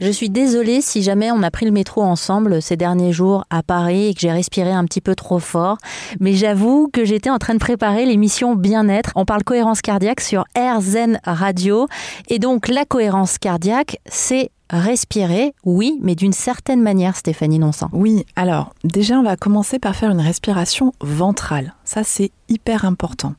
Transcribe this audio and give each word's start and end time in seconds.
Je 0.00 0.10
suis 0.10 0.30
désolée 0.30 0.80
si 0.80 1.02
jamais 1.02 1.30
on 1.30 1.42
a 1.42 1.50
pris 1.50 1.66
le 1.66 1.72
métro 1.72 2.02
ensemble 2.02 2.62
ces 2.62 2.76
derniers 2.76 3.12
jours 3.12 3.44
à 3.50 3.62
Paris 3.62 4.08
et 4.08 4.14
que 4.14 4.20
j'ai 4.20 4.32
respiré 4.32 4.72
un 4.72 4.86
petit 4.86 5.02
peu 5.02 5.14
trop 5.14 5.38
fort. 5.38 5.76
Mais 6.20 6.32
j'avoue 6.32 6.88
que 6.90 7.04
j'étais 7.04 7.28
en 7.28 7.38
train 7.38 7.52
de 7.52 7.58
préparer 7.58 8.06
l'émission 8.06 8.54
Bien-être. 8.54 9.12
On 9.14 9.26
parle 9.26 9.44
cohérence 9.44 9.82
cardiaque 9.82 10.22
sur 10.22 10.44
RZN 10.56 11.20
Radio. 11.24 11.86
Et 12.28 12.38
donc 12.38 12.68
la 12.68 12.86
cohérence 12.86 13.36
cardiaque, 13.36 13.98
c'est 14.06 14.50
respirer, 14.70 15.52
oui, 15.64 15.98
mais 16.00 16.14
d'une 16.14 16.32
certaine 16.32 16.80
manière, 16.80 17.16
Stéphanie 17.16 17.58
Nonsan. 17.58 17.90
Oui, 17.92 18.24
alors 18.36 18.72
déjà, 18.84 19.18
on 19.18 19.22
va 19.22 19.36
commencer 19.36 19.78
par 19.78 19.96
faire 19.96 20.10
une 20.10 20.20
respiration 20.20 20.92
ventrale. 21.00 21.74
Ça, 21.84 22.04
c'est 22.04 22.30
hyper 22.48 22.86
important. 22.86 23.34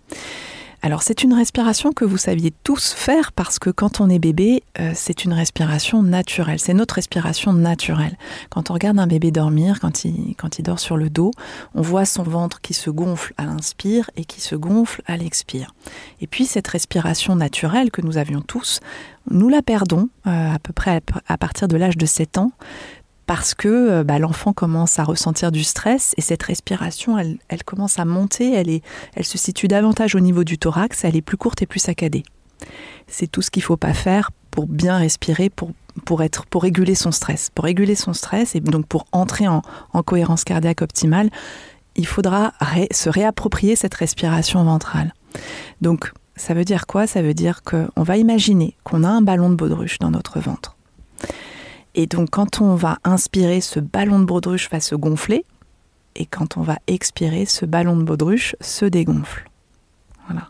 Alors 0.84 1.04
c'est 1.04 1.22
une 1.22 1.34
respiration 1.34 1.92
que 1.92 2.06
vous 2.06 2.18
saviez 2.18 2.52
tous 2.64 2.94
faire 2.94 3.34
parce 3.34 3.60
que 3.60 3.70
quand 3.70 4.02
on 4.02 4.10
est 4.10 4.18
bébé, 4.18 4.64
euh, 4.80 4.94
c'est 4.96 5.26
une 5.26 5.34
respiration 5.34 6.02
naturelle. 6.02 6.60
C'est 6.60 6.74
notre 6.74 6.96
respiration 6.96 7.54
naturelle. 7.54 8.18
Quand 8.50 8.72
on 8.72 8.74
regarde 8.74 8.98
un 8.98 9.06
bébé 9.06 9.30
dormir, 9.30 9.80
quand 9.80 10.06
il, 10.06 10.36
dort 10.64 10.80
sur 10.80 10.98
le 10.98 11.12
dos, 11.12 11.32
on 11.76 11.84
voit 11.84 12.06
son 12.06 12.24
ventre 12.24 12.62
qui 12.62 12.74
se 12.74 12.90
gonfle 12.90 13.34
à 13.38 13.46
l'inspire 13.46 14.10
et 14.16 14.26
qui 14.26 14.42
se 14.42 14.56
gonfle 14.56 15.04
à 15.06 15.18
l'expire. 15.18 15.76
Et 16.20 16.26
puis 16.26 16.46
cette 16.46 16.68
respiration 16.68 17.36
naturelle 17.36 17.92
que 17.92 18.02
nous 18.02 18.18
avions 18.18 18.42
tous, 18.42 18.80
nous 19.30 19.50
la 19.50 19.62
perdons 19.62 20.10
euh, 20.26 20.56
à 20.56 20.58
peu 20.58 20.74
près 20.74 20.98
à, 20.98 21.34
à 21.34 21.38
partir 21.38 21.68
de 21.68 21.78
l'âge 21.78 21.98
de 21.98 22.08
7 22.08 22.40
ans 22.40 22.52
parce 23.26 23.54
que 23.54 23.68
euh, 23.68 24.04
bah, 24.04 24.20
l'enfant 24.20 24.54
commence 24.54 25.00
à 25.00 25.04
ressentir 25.04 25.52
du 25.52 25.64
stress 25.64 26.14
et 26.18 26.22
cette 26.22 26.44
respiration, 26.44 27.18
elle, 27.18 27.64
commence 27.64 28.00
à 28.00 28.06
monter, 28.06 28.54
elle, 28.54 29.26
se 29.26 29.38
situe 29.38 29.68
davantage 29.68 30.16
au 30.16 30.20
niveau 30.20 30.44
du 30.44 30.58
thorax, 30.58 31.04
elle 31.04 31.16
est 31.16 31.22
plus 31.22 31.38
courte 31.38 31.62
et 31.62 31.66
plus 31.66 31.80
saccadée. 31.80 32.24
C'est 33.08 33.28
tout 33.28 33.42
ce 33.42 33.50
qu'il 33.50 33.62
ne 33.62 33.66
faut 33.66 33.78
pas 33.78 33.94
faire 33.94 34.32
pour 34.52 34.68
bien 34.68 34.98
respirer, 34.98 35.50
pour, 35.50 36.24
être, 36.24 36.46
pour 36.46 36.64
réguler 36.64 36.96
son 36.96 37.12
stress. 37.12 37.50
Pour 37.54 37.66
réguler 37.66 37.96
son 37.96 38.14
stress 38.14 38.56
et 38.56 38.60
donc 38.60 38.86
pour 38.86 39.06
entrer 39.12 39.48
en, 39.48 39.62
cohérence 40.06 40.44
cardiaque 40.44 40.82
optimale, 40.82 41.30
il 41.96 42.06
faudra 42.06 42.54
se 42.92 43.10
réapproprier 43.10 43.76
cette 43.76 43.96
respiration 43.96 44.64
ventrale. 44.64 45.14
Donc, 45.82 46.12
ça 46.36 46.54
veut 46.54 46.66
dire 46.66 46.88
quoi? 46.88 47.08
Ça 47.08 47.22
veut 47.22 47.34
dire 47.34 47.62
qu'on 47.64 48.04
va 48.04 48.18
imaginer 48.18 48.76
qu'on 48.84 49.04
a 49.04 49.10
un 49.10 49.22
ballon 49.22 49.50
de 49.50 49.56
baudruche 49.56 50.00
dans 50.00 50.12
notre 50.12 50.40
ventre. 50.40 50.76
Et 51.96 52.08
donc 52.08 52.30
quand 52.30 52.62
on 52.62 52.76
va 52.76 52.98
inspirer, 53.04 53.62
ce 53.62 53.80
ballon 53.80 54.20
de 54.20 54.26
baudruche 54.26 54.70
va 54.70 54.80
se 54.80 54.96
gonfler, 54.96 55.46
et 56.16 56.26
quand 56.26 56.58
on 56.58 56.62
va 56.62 56.78
expirer, 56.88 57.46
ce 57.46 57.66
ballon 57.66 57.96
de 57.96 58.04
baudruche 58.04 58.56
se 58.62 58.86
dégonfle. 58.86 59.50
Voilà. 60.28 60.50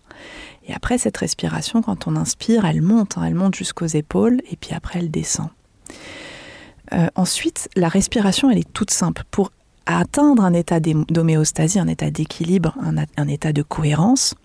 Et 0.68 0.74
après 0.74 0.98
cette 0.98 1.18
respiration, 1.18 1.82
quand 1.82 2.08
on 2.08 2.16
inspire, 2.16 2.66
elle 2.66 2.82
monte, 2.82 3.18
hein, 3.18 3.24
elle 3.26 3.36
monte 3.36 3.56
jusqu'aux 3.56 3.88
épaules, 3.88 4.42
et 4.50 4.56
puis 4.56 4.74
après 4.74 5.00
elle 5.00 5.12
descend. 5.12 5.50
Euh, 6.94 7.08
ensuite, 7.16 7.70
la 7.76 7.88
respiration, 7.88 8.50
elle 8.50 8.58
est 8.58 8.74
toute 8.74 8.92
simple. 8.92 9.24
Pour 9.32 9.52
atteindre 9.86 10.44
un 10.44 10.54
état 10.54 10.80
d'homéostasie, 10.80 11.80
un 11.80 11.88
état 11.88 12.12
d'équilibre, 12.12 12.76
un, 12.82 12.98
un, 13.18 13.28
état 13.28 13.54
de 13.54 13.62
cohérence, 13.62 14.36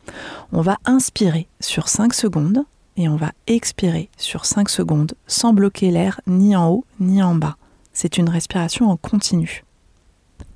on 0.52 0.60
va 0.60 0.76
inspirer 0.84 1.48
sur 1.60 1.88
5 1.88 2.14
secondes 2.14 2.64
et 2.96 3.08
on 3.08 3.16
va 3.16 3.32
expirer 3.46 4.08
sur 4.16 4.46
5 4.46 4.68
secondes 4.68 5.14
sans 5.26 5.52
bloquer 5.52 5.90
l'air 5.90 6.20
ni 6.26 6.56
en 6.56 6.68
haut 6.70 6.84
ni 7.00 7.22
en 7.22 7.34
bas. 7.34 7.56
C'est 7.92 8.18
une 8.18 8.28
respiration 8.28 8.90
en 8.90 8.96
continu. 8.96 9.64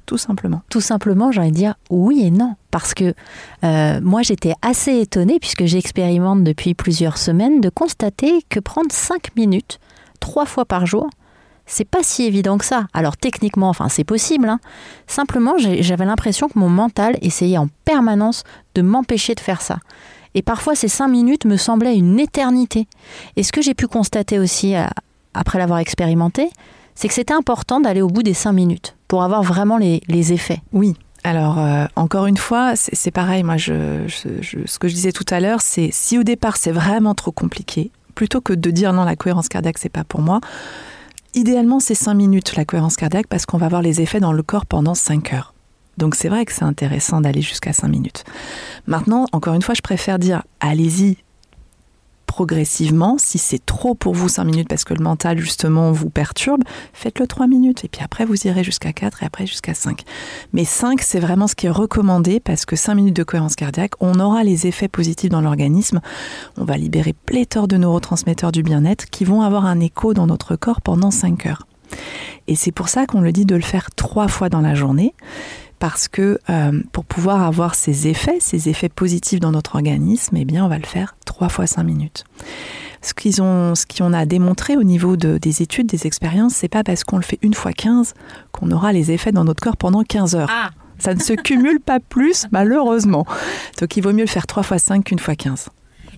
Tout 0.06 0.18
simplement. 0.18 0.62
Tout 0.68 0.80
simplement, 0.80 1.30
j'ai 1.30 1.40
envie 1.40 1.52
dire 1.52 1.74
oui 1.88 2.22
et 2.24 2.30
non. 2.32 2.56
Parce 2.72 2.94
que 2.94 3.14
euh, 3.62 4.00
moi, 4.02 4.22
j'étais 4.22 4.54
assez 4.60 4.98
étonnée, 4.98 5.38
puisque 5.38 5.66
j'expérimente 5.66 6.42
depuis 6.42 6.74
plusieurs 6.74 7.16
semaines, 7.16 7.60
de 7.60 7.68
constater 7.68 8.42
que 8.48 8.58
prendre 8.58 8.90
5 8.90 9.36
minutes, 9.36 9.78
trois 10.18 10.46
fois 10.46 10.64
par 10.64 10.84
jour, 10.84 11.08
c'est 11.64 11.84
pas 11.84 12.02
si 12.02 12.24
évident 12.24 12.58
que 12.58 12.64
ça. 12.64 12.88
Alors 12.92 13.16
techniquement, 13.16 13.68
enfin 13.68 13.88
c'est 13.88 14.04
possible. 14.04 14.48
Hein. 14.48 14.58
Simplement, 15.06 15.54
j'avais 15.58 16.04
l'impression 16.04 16.48
que 16.48 16.58
mon 16.58 16.68
mental 16.68 17.16
essayait 17.22 17.58
en 17.58 17.68
permanence 17.84 18.42
de 18.74 18.82
m'empêcher 18.82 19.36
de 19.36 19.40
faire 19.40 19.62
ça. 19.62 19.78
Et 20.34 20.42
parfois, 20.42 20.74
ces 20.74 20.88
cinq 20.88 21.08
minutes 21.08 21.44
me 21.44 21.56
semblaient 21.56 21.96
une 21.96 22.20
éternité. 22.20 22.86
Et 23.36 23.42
ce 23.42 23.52
que 23.52 23.62
j'ai 23.62 23.74
pu 23.74 23.86
constater 23.86 24.38
aussi, 24.38 24.76
euh, 24.76 24.84
après 25.34 25.58
l'avoir 25.58 25.78
expérimenté, 25.78 26.50
c'est 26.94 27.08
que 27.08 27.14
c'était 27.14 27.34
important 27.34 27.80
d'aller 27.80 28.02
au 28.02 28.08
bout 28.08 28.22
des 28.22 28.34
cinq 28.34 28.52
minutes 28.52 28.96
pour 29.08 29.22
avoir 29.22 29.42
vraiment 29.42 29.78
les, 29.78 30.32
effets. 30.32 30.60
Oui, 30.72 30.94
alors, 31.24 31.58
euh, 31.58 31.86
encore 31.96 32.26
une 32.26 32.36
fois, 32.36 32.74
c'est 32.76 33.10
pareil. 33.10 33.42
Moi, 33.42 33.58
ce 33.58 34.78
que 34.78 34.88
je 34.88 34.94
disais 34.94 35.12
tout 35.12 35.24
à 35.30 35.40
l'heure, 35.40 35.60
c'est 35.60 35.90
si 35.92 36.18
au 36.18 36.22
départ 36.22 36.56
c'est 36.56 36.72
vraiment 36.72 37.14
trop 37.14 37.32
compliqué, 37.32 37.90
plutôt 38.14 38.40
que 38.40 38.52
de 38.52 38.70
dire 38.70 38.92
non, 38.92 39.04
la 39.04 39.16
cohérence 39.16 39.48
cardiaque, 39.48 39.78
c'est 39.78 39.88
pas 39.88 40.04
pour 40.04 40.20
moi, 40.20 40.40
idéalement, 41.34 41.80
c'est 41.80 41.94
cinq 41.94 42.14
minutes 42.14 42.56
la 42.56 42.64
cohérence 42.64 42.96
cardiaque 42.96 43.26
parce 43.28 43.46
qu'on 43.46 43.58
va 43.58 43.68
voir 43.68 43.82
les 43.82 44.00
effets 44.00 44.20
dans 44.20 44.32
le 44.32 44.42
corps 44.42 44.66
pendant 44.66 44.94
cinq 44.94 45.32
heures. 45.32 45.54
Donc 46.00 46.14
c'est 46.16 46.28
vrai 46.28 46.44
que 46.46 46.52
c'est 46.52 46.64
intéressant 46.64 47.20
d'aller 47.20 47.42
jusqu'à 47.42 47.72
5 47.72 47.86
minutes. 47.86 48.24
Maintenant, 48.86 49.26
encore 49.32 49.54
une 49.54 49.62
fois, 49.62 49.74
je 49.74 49.82
préfère 49.82 50.18
dire 50.18 50.42
allez-y 50.58 51.18
progressivement. 52.26 53.16
Si 53.18 53.38
c'est 53.38 53.64
trop 53.64 53.94
pour 53.94 54.14
vous 54.14 54.28
5 54.28 54.44
minutes 54.44 54.68
parce 54.68 54.84
que 54.84 54.94
le 54.94 55.02
mental 55.02 55.38
justement 55.38 55.92
vous 55.92 56.08
perturbe, 56.08 56.62
faites-le 56.94 57.26
3 57.26 57.48
minutes 57.48 57.84
et 57.84 57.88
puis 57.88 58.02
après 58.02 58.24
vous 58.24 58.46
irez 58.46 58.64
jusqu'à 58.64 58.92
4 58.94 59.22
et 59.22 59.26
après 59.26 59.46
jusqu'à 59.46 59.74
5. 59.74 60.04
Mais 60.54 60.64
5 60.64 61.02
c'est 61.02 61.20
vraiment 61.20 61.48
ce 61.48 61.54
qui 61.54 61.66
est 61.66 61.70
recommandé 61.70 62.40
parce 62.40 62.64
que 62.64 62.76
5 62.76 62.94
minutes 62.94 63.16
de 63.16 63.24
cohérence 63.24 63.56
cardiaque, 63.56 63.92
on 64.00 64.18
aura 64.20 64.42
les 64.42 64.66
effets 64.66 64.88
positifs 64.88 65.28
dans 65.28 65.42
l'organisme. 65.42 66.00
On 66.56 66.64
va 66.64 66.78
libérer 66.78 67.12
pléthore 67.12 67.68
de 67.68 67.76
neurotransmetteurs 67.76 68.52
du 68.52 68.62
bien-être 68.62 69.10
qui 69.10 69.24
vont 69.24 69.42
avoir 69.42 69.66
un 69.66 69.80
écho 69.80 70.14
dans 70.14 70.28
notre 70.28 70.56
corps 70.56 70.80
pendant 70.80 71.10
5 71.10 71.46
heures. 71.46 71.66
Et 72.46 72.54
c'est 72.54 72.72
pour 72.72 72.88
ça 72.88 73.06
qu'on 73.06 73.20
le 73.20 73.32
dit 73.32 73.44
de 73.44 73.56
le 73.56 73.60
faire 73.60 73.90
trois 73.90 74.28
fois 74.28 74.48
dans 74.48 74.60
la 74.60 74.74
journée 74.74 75.14
parce 75.80 76.08
que 76.08 76.38
euh, 76.50 76.80
pour 76.92 77.04
pouvoir 77.04 77.42
avoir 77.42 77.74
ces 77.74 78.06
effets, 78.06 78.36
ces 78.38 78.68
effets 78.68 78.90
positifs 78.90 79.40
dans 79.40 79.50
notre 79.50 79.74
organisme, 79.74 80.36
eh 80.36 80.44
bien, 80.44 80.64
on 80.64 80.68
va 80.68 80.78
le 80.78 80.86
faire 80.86 81.16
trois 81.24 81.48
fois 81.48 81.66
cinq 81.66 81.82
minutes. 81.82 82.24
Ce 83.02 83.14
qu'ils 83.14 83.40
ont, 83.40 83.74
ce 83.74 83.86
qu'on 83.86 84.12
a 84.12 84.26
démontré 84.26 84.76
au 84.76 84.82
niveau 84.82 85.16
des 85.16 85.62
études, 85.62 85.86
des 85.86 86.06
expériences, 86.06 86.54
c'est 86.54 86.68
pas 86.68 86.84
parce 86.84 87.02
qu'on 87.02 87.16
le 87.16 87.22
fait 87.22 87.38
une 87.40 87.54
fois 87.54 87.72
15 87.72 88.12
qu'on 88.52 88.70
aura 88.70 88.92
les 88.92 89.10
effets 89.10 89.32
dans 89.32 89.44
notre 89.44 89.62
corps 89.62 89.78
pendant 89.78 90.04
15 90.04 90.34
heures. 90.36 90.50
Ah. 90.52 90.70
Ça 90.98 91.14
ne 91.14 91.20
se 91.20 91.32
cumule 91.32 91.80
pas 91.80 91.98
plus, 91.98 92.46
malheureusement. 92.52 93.26
Donc 93.80 93.96
il 93.96 94.02
vaut 94.02 94.12
mieux 94.12 94.24
le 94.24 94.26
faire 94.26 94.46
trois 94.46 94.62
fois 94.62 94.78
5 94.78 95.04
qu'une 95.04 95.18
fois 95.18 95.34
15. 95.34 95.70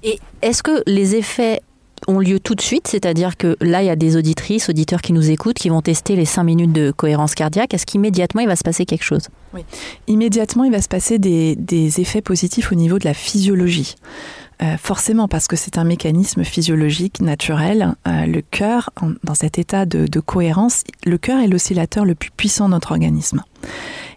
Et 0.03 0.19
est-ce 0.43 0.65
que 0.65 0.83
les 0.89 1.15
effets 1.15 1.61
ont 2.09 2.19
lieu 2.19 2.41
tout 2.41 2.55
de 2.55 2.61
suite, 2.61 2.89
c'est-à-dire 2.89 3.37
que 3.37 3.57
là, 3.61 3.83
il 3.83 3.87
y 3.87 3.91
a 3.91 3.97
des 3.97 4.17
auditrices, 4.17 4.69
auditeurs 4.69 5.03
qui 5.03 5.13
nous 5.13 5.31
écoutent, 5.31 5.59
qui 5.59 5.69
vont 5.69 5.83
tester 5.83 6.17
les 6.17 6.25
5 6.25 6.43
minutes 6.45 6.73
de 6.73 6.91
cohérence 6.91 7.35
cardiaque. 7.35 7.75
Est-ce 7.75 7.87
qu'immédiatement, 7.87 8.41
il 8.41 8.49
va 8.49 8.57
se 8.57 8.65
passer 8.65 8.85
quelque 8.87 9.05
chose? 9.05 9.29
Oui, 9.55 9.65
immédiatement, 10.09 10.65
il 10.65 10.73
va 10.73 10.83
se 10.83 10.89
passer 10.89 11.19
des, 11.19 12.01
effets 12.01 12.23
positifs 12.23 12.73
au 12.73 12.75
niveau 12.75 12.99
de 12.99 13.05
la 13.05 13.15
physiologie. 13.15 13.97
Euh, 14.63 14.77
forcément, 14.77 15.29
parce 15.29 15.49
que 15.49 15.57
c'est 15.57 15.77
un 15.77 15.85
mécanisme 15.85 16.45
physiologique 16.45 17.21
naturel. 17.21 17.95
Euh, 18.07 18.27
le 18.27 18.43
cœur, 18.43 18.91
dans 19.25 19.35
cet 19.35 19.59
état 19.59 19.87
de, 19.87 20.07
de 20.07 20.21
cohérence, 20.21 20.85
le 21.05 21.19
cœur 21.19 21.41
est 21.41 21.49
l'oscillateur 21.49 22.05
le 22.05 22.15
plus 22.15 22.31
puissant 22.31 22.67
de 22.67 22.71
notre 22.71 22.93
organisme. 22.93 23.43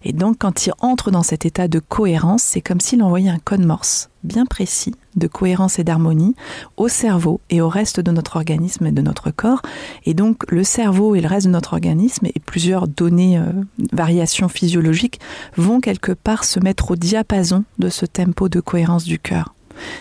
Et 0.03 0.13
donc, 0.13 0.37
quand 0.39 0.67
il 0.67 0.73
entre 0.79 1.09
dans 1.09 1.23
cet 1.23 1.45
état 1.45 1.67
de 1.67 1.79
cohérence, 1.79 2.43
c'est 2.43 2.61
comme 2.61 2.79
s'il 2.79 3.01
envoyait 3.01 3.29
un 3.29 3.39
code 3.39 3.65
morse 3.65 4.09
bien 4.23 4.45
précis 4.45 4.93
de 5.15 5.27
cohérence 5.27 5.79
et 5.79 5.83
d'harmonie 5.83 6.35
au 6.77 6.87
cerveau 6.87 7.39
et 7.49 7.61
au 7.61 7.69
reste 7.69 7.99
de 7.99 8.11
notre 8.11 8.35
organisme 8.35 8.85
et 8.85 8.91
de 8.91 9.01
notre 9.01 9.31
corps. 9.31 9.61
Et 10.05 10.13
donc, 10.13 10.49
le 10.49 10.63
cerveau 10.63 11.15
et 11.15 11.21
le 11.21 11.27
reste 11.27 11.47
de 11.47 11.51
notre 11.51 11.73
organisme 11.73 12.25
et 12.25 12.39
plusieurs 12.39 12.87
données, 12.87 13.37
euh, 13.37 13.51
variations 13.91 14.49
physiologiques 14.49 15.19
vont 15.57 15.79
quelque 15.79 16.11
part 16.11 16.43
se 16.43 16.59
mettre 16.59 16.91
au 16.91 16.95
diapason 16.95 17.63
de 17.79 17.89
ce 17.89 18.05
tempo 18.05 18.49
de 18.49 18.59
cohérence 18.59 19.05
du 19.05 19.19
cœur. 19.19 19.53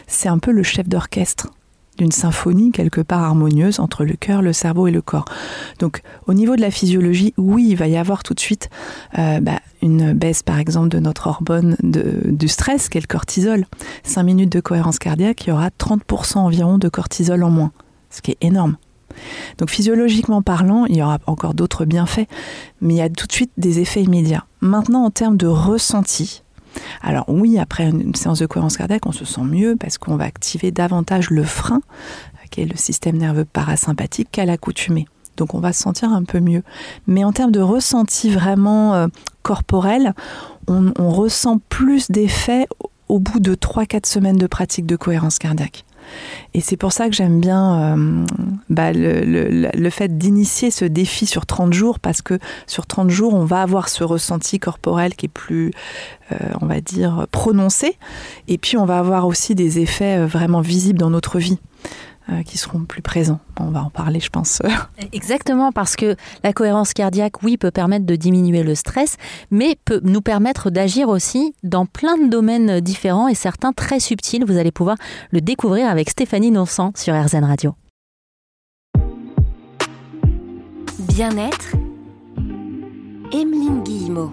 C'est 0.06 0.28
un 0.28 0.38
peu 0.38 0.52
le 0.52 0.62
chef 0.62 0.88
d'orchestre 0.88 1.48
d'une 1.96 2.12
symphonie 2.12 2.72
quelque 2.72 3.00
part 3.00 3.22
harmonieuse 3.22 3.80
entre 3.80 4.04
le 4.04 4.14
cœur, 4.14 4.42
le 4.42 4.52
cerveau 4.52 4.86
et 4.86 4.90
le 4.90 5.02
corps. 5.02 5.24
Donc 5.78 6.02
au 6.26 6.34
niveau 6.34 6.56
de 6.56 6.60
la 6.60 6.70
physiologie, 6.70 7.34
oui, 7.36 7.66
il 7.70 7.76
va 7.76 7.86
y 7.86 7.96
avoir 7.96 8.22
tout 8.22 8.34
de 8.34 8.40
suite 8.40 8.70
euh, 9.18 9.40
bah, 9.40 9.60
une 9.82 10.12
baisse 10.12 10.42
par 10.42 10.58
exemple 10.58 10.88
de 10.88 10.98
notre 10.98 11.26
hormone 11.26 11.76
du 11.82 12.48
stress, 12.48 12.88
qui 12.88 12.98
est 12.98 13.00
le 13.00 13.06
cortisol. 13.06 13.66
5 14.04 14.22
minutes 14.22 14.52
de 14.52 14.60
cohérence 14.60 14.98
cardiaque, 14.98 15.46
il 15.46 15.50
y 15.50 15.52
aura 15.52 15.68
30% 15.68 16.38
environ 16.38 16.78
de 16.78 16.88
cortisol 16.88 17.42
en 17.42 17.50
moins, 17.50 17.72
ce 18.10 18.22
qui 18.22 18.32
est 18.32 18.38
énorme. 18.40 18.76
Donc 19.58 19.70
physiologiquement 19.70 20.42
parlant, 20.42 20.86
il 20.86 20.96
y 20.96 21.02
aura 21.02 21.18
encore 21.26 21.54
d'autres 21.54 21.84
bienfaits, 21.84 22.26
mais 22.80 22.94
il 22.94 22.96
y 22.98 23.02
a 23.02 23.08
tout 23.08 23.26
de 23.26 23.32
suite 23.32 23.52
des 23.56 23.80
effets 23.80 24.02
immédiats. 24.02 24.44
Maintenant, 24.60 25.04
en 25.04 25.10
termes 25.10 25.36
de 25.36 25.46
ressenti, 25.46 26.43
alors 27.02 27.24
oui, 27.28 27.58
après 27.58 27.88
une 27.88 28.14
séance 28.14 28.38
de 28.38 28.46
cohérence 28.46 28.76
cardiaque, 28.76 29.06
on 29.06 29.12
se 29.12 29.24
sent 29.24 29.42
mieux 29.42 29.76
parce 29.76 29.98
qu'on 29.98 30.16
va 30.16 30.24
activer 30.24 30.70
davantage 30.70 31.30
le 31.30 31.44
frein, 31.44 31.80
qui 32.50 32.62
est 32.62 32.66
le 32.66 32.76
système 32.76 33.16
nerveux 33.16 33.44
parasympathique, 33.44 34.28
qu'à 34.30 34.44
l'accoutumée. 34.44 35.06
Donc 35.36 35.54
on 35.54 35.60
va 35.60 35.72
se 35.72 35.82
sentir 35.82 36.12
un 36.12 36.24
peu 36.24 36.40
mieux. 36.40 36.62
Mais 37.06 37.24
en 37.24 37.32
termes 37.32 37.50
de 37.50 37.60
ressenti 37.60 38.30
vraiment 38.30 38.94
euh, 38.94 39.08
corporel, 39.42 40.14
on, 40.68 40.92
ressent 41.10 41.60
plus 41.68 42.10
d'effets 42.10 42.66
au 43.08 43.18
bout 43.18 43.40
de 43.40 43.54
3-4 43.54 44.06
semaines 44.06 44.38
de 44.38 44.46
pratique 44.46 44.86
de 44.86 44.96
cohérence 44.96 45.38
cardiaque. 45.38 45.84
Et 46.54 46.60
c'est 46.60 46.76
pour 46.76 46.92
ça 46.92 47.08
que 47.08 47.14
j'aime 47.14 47.40
bien 47.40 47.96
euh, 47.96 48.26
bah, 48.70 48.92
le, 48.92 49.90
fait 49.90 50.16
d'initier 50.16 50.70
ce 50.70 50.84
défi 50.84 51.26
sur 51.26 51.46
30 51.46 51.72
jours, 51.72 51.98
parce 51.98 52.22
que 52.22 52.38
sur 52.66 52.86
30 52.86 53.10
jours, 53.10 53.34
on 53.34 53.44
va 53.44 53.62
avoir 53.62 53.88
ce 53.88 54.04
ressenti 54.04 54.58
corporel 54.58 55.14
qui 55.14 55.26
est 55.26 55.28
plus, 55.28 55.72
euh, 56.32 56.36
on 56.60 56.66
va 56.66 56.80
dire, 56.80 57.26
prononcé. 57.30 57.96
Et 58.48 58.58
puis, 58.58 58.76
on 58.76 58.84
va 58.84 58.98
avoir 58.98 59.26
aussi 59.26 59.54
des 59.54 59.78
effets 59.80 60.18
euh, 60.18 60.26
vraiment 60.26 60.60
visibles 60.60 60.98
dans 60.98 61.10
notre 61.10 61.38
vie. 61.38 61.58
Euh, 62.30 62.42
qui 62.42 62.56
seront 62.56 62.84
plus 62.86 63.02
présents. 63.02 63.38
On 63.60 63.68
va 63.68 63.82
en 63.82 63.90
parler, 63.90 64.18
je 64.18 64.30
pense. 64.30 64.62
Exactement, 65.12 65.72
parce 65.72 65.94
que 65.94 66.16
la 66.42 66.54
cohérence 66.54 66.94
cardiaque, 66.94 67.42
oui, 67.42 67.58
peut 67.58 67.70
permettre 67.70 68.06
de 68.06 68.16
diminuer 68.16 68.62
le 68.62 68.74
stress, 68.74 69.18
mais 69.50 69.76
peut 69.84 70.00
nous 70.04 70.22
permettre 70.22 70.70
d'agir 70.70 71.10
aussi 71.10 71.54
dans 71.62 71.84
plein 71.84 72.16
de 72.16 72.30
domaines 72.30 72.80
différents 72.80 73.28
et 73.28 73.34
certains 73.34 73.74
très 73.74 74.00
subtils. 74.00 74.42
Vous 74.46 74.56
allez 74.56 74.72
pouvoir 74.72 74.96
le 75.32 75.42
découvrir 75.42 75.86
avec 75.86 76.08
Stéphanie 76.08 76.50
Nonsan 76.50 76.92
sur 76.96 77.14
RZN 77.14 77.44
Radio. 77.44 77.74
Bien-être, 80.98 81.76
Emeline 83.34 83.82
Guillemot. 83.82 84.32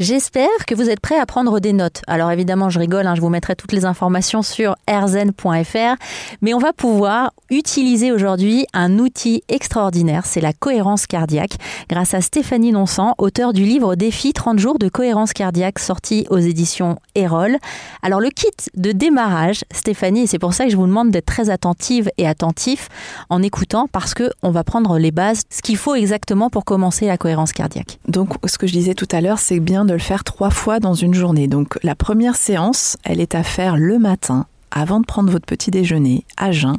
J'espère 0.00 0.48
que 0.66 0.74
vous 0.74 0.88
êtes 0.88 1.00
prêts 1.00 1.18
à 1.18 1.26
prendre 1.26 1.60
des 1.60 1.74
notes. 1.74 2.00
Alors 2.06 2.30
évidemment, 2.30 2.70
je 2.70 2.78
rigole, 2.78 3.06
hein, 3.06 3.14
je 3.14 3.20
vous 3.20 3.28
mettrai 3.28 3.54
toutes 3.54 3.72
les 3.72 3.84
informations 3.84 4.40
sur 4.40 4.76
rzen.fr, 4.88 6.02
mais 6.40 6.54
on 6.54 6.58
va 6.58 6.72
pouvoir 6.72 7.34
utiliser 7.50 8.10
aujourd'hui 8.10 8.64
un 8.72 8.98
outil 8.98 9.42
extraordinaire, 9.50 10.24
c'est 10.24 10.40
la 10.40 10.54
cohérence 10.54 11.06
cardiaque, 11.06 11.52
grâce 11.90 12.14
à 12.14 12.22
Stéphanie 12.22 12.72
Nonsan, 12.72 13.14
auteur 13.18 13.52
du 13.52 13.64
livre 13.64 13.94
Défi 13.94 14.32
30 14.32 14.58
jours 14.58 14.78
de 14.78 14.88
cohérence 14.88 15.34
cardiaque 15.34 15.78
sorti 15.78 16.26
aux 16.30 16.38
éditions 16.38 16.96
Erol. 17.14 17.58
Alors 18.00 18.20
le 18.20 18.30
kit 18.30 18.46
de 18.76 18.92
démarrage, 18.92 19.64
Stéphanie, 19.70 20.26
c'est 20.26 20.38
pour 20.38 20.54
ça 20.54 20.64
que 20.64 20.70
je 20.70 20.76
vous 20.76 20.86
demande 20.86 21.10
d'être 21.10 21.26
très 21.26 21.50
attentive 21.50 22.10
et 22.16 22.26
attentif 22.26 22.88
en 23.28 23.42
écoutant, 23.42 23.86
parce 23.86 24.14
que 24.14 24.30
on 24.42 24.50
va 24.50 24.64
prendre 24.64 24.98
les 24.98 25.10
bases, 25.10 25.42
ce 25.50 25.60
qu'il 25.60 25.76
faut 25.76 25.94
exactement 25.94 26.48
pour 26.48 26.64
commencer 26.64 27.04
la 27.04 27.18
cohérence 27.18 27.52
cardiaque. 27.52 27.98
Donc 28.08 28.30
ce 28.46 28.56
que 28.56 28.66
je 28.66 28.72
disais 28.72 28.94
tout 28.94 29.08
à 29.12 29.20
l'heure, 29.20 29.38
c'est 29.38 29.60
bien 29.60 29.89
le 29.92 29.98
faire 29.98 30.24
trois 30.24 30.50
fois 30.50 30.80
dans 30.80 30.94
une 30.94 31.14
journée. 31.14 31.48
Donc 31.48 31.78
la 31.82 31.94
première 31.94 32.36
séance, 32.36 32.96
elle 33.04 33.20
est 33.20 33.34
à 33.34 33.42
faire 33.42 33.76
le 33.76 33.98
matin, 33.98 34.46
avant 34.70 35.00
de 35.00 35.06
prendre 35.06 35.30
votre 35.30 35.46
petit 35.46 35.70
déjeuner, 35.70 36.24
à 36.36 36.52
jeun. 36.52 36.78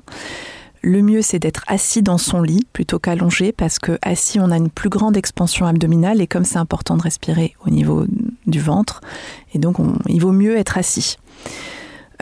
Le 0.84 1.04
mieux, 1.04 1.22
c'est 1.22 1.38
d'être 1.38 1.64
assis 1.68 2.02
dans 2.02 2.18
son 2.18 2.42
lit 2.42 2.66
plutôt 2.74 2.98
qu'allongé 2.98 3.52
parce 3.52 3.78
que 3.78 4.00
assis, 4.02 4.40
on 4.40 4.50
a 4.50 4.58
une 4.58 4.72
plus 4.72 4.90
grande 4.90 5.16
expansion 5.16 5.68
abdominale 5.68 6.22
et 6.22 6.28
comme 6.28 6.44
c'est 6.44 6.58
important 6.58 6.98
de 6.98 7.04
respirer 7.04 7.54
au 7.66 7.70
niveau 7.70 8.06
du 8.48 8.60
ventre, 8.60 9.02
et 9.54 9.60
donc 9.60 9.78
il 10.08 10.20
vaut 10.20 10.32
mieux 10.32 10.58
être 10.58 10.80
assis. 10.80 11.18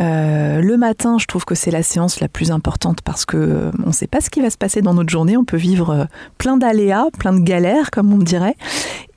Euh, 0.01 0.61
le 0.61 0.77
matin, 0.77 1.17
je 1.19 1.25
trouve 1.25 1.43
que 1.43 1.55
c'est 1.55 1.71
la 1.71 1.83
séance 1.83 2.21
la 2.21 2.29
plus 2.29 2.51
importante 2.51 3.01
parce 3.01 3.25
que 3.25 3.37
euh, 3.37 3.71
on 3.83 3.87
ne 3.87 3.93
sait 3.93 4.07
pas 4.07 4.21
ce 4.21 4.29
qui 4.29 4.39
va 4.39 4.49
se 4.49 4.57
passer 4.57 4.81
dans 4.81 4.93
notre 4.93 5.09
journée. 5.09 5.35
On 5.35 5.43
peut 5.43 5.57
vivre 5.57 5.89
euh, 5.89 6.05
plein 6.37 6.55
d'aléas, 6.55 7.07
plein 7.17 7.33
de 7.33 7.39
galères, 7.39 7.91
comme 7.91 8.13
on 8.13 8.17
dirait, 8.17 8.55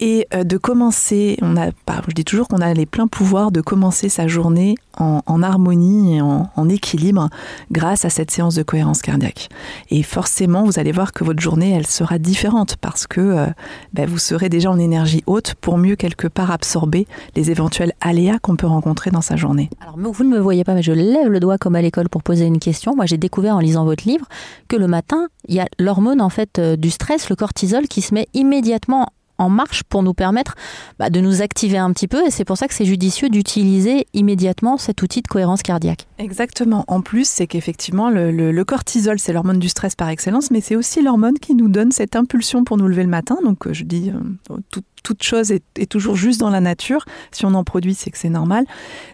et 0.02 0.26
de 0.32 0.56
commencer. 0.56 1.38
On 1.42 1.56
a, 1.56 1.68
je 2.08 2.14
dis 2.14 2.24
toujours 2.24 2.48
qu'on 2.48 2.60
a 2.60 2.74
les 2.74 2.86
pleins 2.86 3.06
pouvoirs 3.06 3.52
de 3.52 3.60
commencer 3.60 4.08
sa 4.08 4.26
journée 4.26 4.74
en, 4.98 5.42
harmonie 5.42 6.16
et 6.16 6.20
en, 6.20 6.68
équilibre 6.68 7.28
grâce 7.70 8.04
à 8.04 8.10
cette 8.10 8.30
séance 8.30 8.56
de 8.56 8.62
cohérence 8.62 9.00
cardiaque. 9.00 9.48
Et 9.90 10.02
forcément, 10.02 10.64
vous 10.64 10.78
allez 10.78 10.92
voir 10.92 11.12
que 11.12 11.22
votre 11.22 11.40
journée, 11.40 11.72
elle 11.72 11.86
sera 11.86 12.18
différente 12.18 12.76
parce 12.76 13.06
que 13.06 13.46
ben, 13.92 14.08
vous 14.08 14.18
serez 14.18 14.48
déjà 14.48 14.70
en 14.70 14.78
énergie 14.78 15.22
haute 15.26 15.54
pour 15.60 15.78
mieux 15.78 15.94
quelque 15.94 16.26
part 16.26 16.50
absorber 16.50 17.06
les 17.36 17.52
éventuels 17.52 17.92
aléas 18.00 18.40
qu'on 18.40 18.56
peut 18.56 18.66
rencontrer 18.66 19.12
dans 19.12 19.20
sa 19.20 19.36
journée. 19.36 19.70
Alors, 19.80 19.96
vous 19.98 20.24
ne 20.24 20.30
me 20.30 20.40
voyez 20.40 20.64
pas 20.64 20.74
mais 20.74 20.82
je 20.82 20.92
lève 20.92 21.28
le 21.28 21.40
doigt 21.40 21.58
comme 21.58 21.76
à 21.76 21.82
l'école 21.82 22.08
pour 22.08 22.24
poser 22.24 22.44
une 22.44 22.58
question. 22.58 22.94
Moi, 22.96 23.06
j'ai 23.06 23.18
découvert 23.18 23.56
en 23.56 23.60
lisant 23.60 23.84
votre 23.84 24.06
livre 24.08 24.26
que 24.68 24.76
le 24.76 24.88
matin, 24.88 25.28
il 25.48 25.54
y 25.54 25.60
a 25.60 25.66
l'hormone 25.78 26.20
en 26.20 26.28
fait 26.28 26.58
euh, 26.58 26.76
du 26.76 26.90
stress, 26.90 27.28
le 27.28 27.36
cortisol, 27.36 27.88
qui 27.88 28.02
se 28.02 28.14
met 28.14 28.26
immédiatement 28.34 29.08
en 29.38 29.48
marche 29.48 29.82
pour 29.82 30.02
nous 30.02 30.14
permettre 30.14 30.54
bah, 30.98 31.10
de 31.10 31.20
nous 31.20 31.42
activer 31.42 31.78
un 31.78 31.92
petit 31.92 32.08
peu 32.08 32.26
et 32.26 32.30
c'est 32.30 32.44
pour 32.44 32.56
ça 32.56 32.68
que 32.68 32.74
c'est 32.74 32.84
judicieux 32.84 33.28
d'utiliser 33.28 34.06
immédiatement 34.12 34.76
cet 34.76 35.02
outil 35.02 35.22
de 35.22 35.28
cohérence 35.28 35.62
cardiaque. 35.62 36.06
Exactement. 36.18 36.84
En 36.86 37.00
plus, 37.00 37.28
c'est 37.28 37.46
qu'effectivement, 37.46 38.10
le, 38.10 38.62
cortisol, 38.64 39.18
c'est 39.18 39.32
l'hormone 39.32 39.58
du 39.58 39.68
stress 39.68 39.96
par 39.96 40.08
excellence, 40.08 40.50
mais 40.50 40.60
c'est 40.60 40.76
aussi 40.76 41.02
l'hormone 41.02 41.38
qui 41.38 41.54
nous 41.54 41.68
donne 41.68 41.92
cette 41.92 42.16
impulsion 42.16 42.64
pour 42.64 42.76
nous 42.76 42.86
lever 42.86 43.02
le 43.02 43.08
matin. 43.08 43.36
Donc, 43.42 43.66
euh, 43.66 43.72
je 43.72 43.84
dis, 43.84 44.10
euh, 44.10 44.56
toute 45.02 45.22
chose 45.22 45.50
est, 45.50 45.86
toujours 45.90 46.14
juste 46.14 46.38
dans 46.38 46.50
la 46.50 46.60
nature. 46.60 47.04
Si 47.32 47.44
on 47.44 47.54
en 47.54 47.64
produit, 47.64 47.94
c'est 47.94 48.10
que 48.10 48.18
c'est 48.18 48.28
normal. 48.28 48.64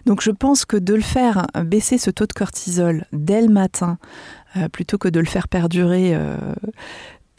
Donc, 0.05 0.21
je 0.21 0.31
pense 0.31 0.65
que 0.65 0.77
de 0.77 0.93
le 0.93 1.01
faire 1.01 1.47
baisser 1.65 1.97
ce 1.97 2.11
taux 2.11 2.27
de 2.27 2.33
cortisol 2.33 3.05
dès 3.11 3.41
le 3.41 3.49
matin, 3.49 3.97
euh, 4.55 4.69
plutôt 4.69 4.97
que 4.97 5.07
de 5.07 5.19
le 5.19 5.25
faire 5.25 5.47
perdurer 5.47 6.15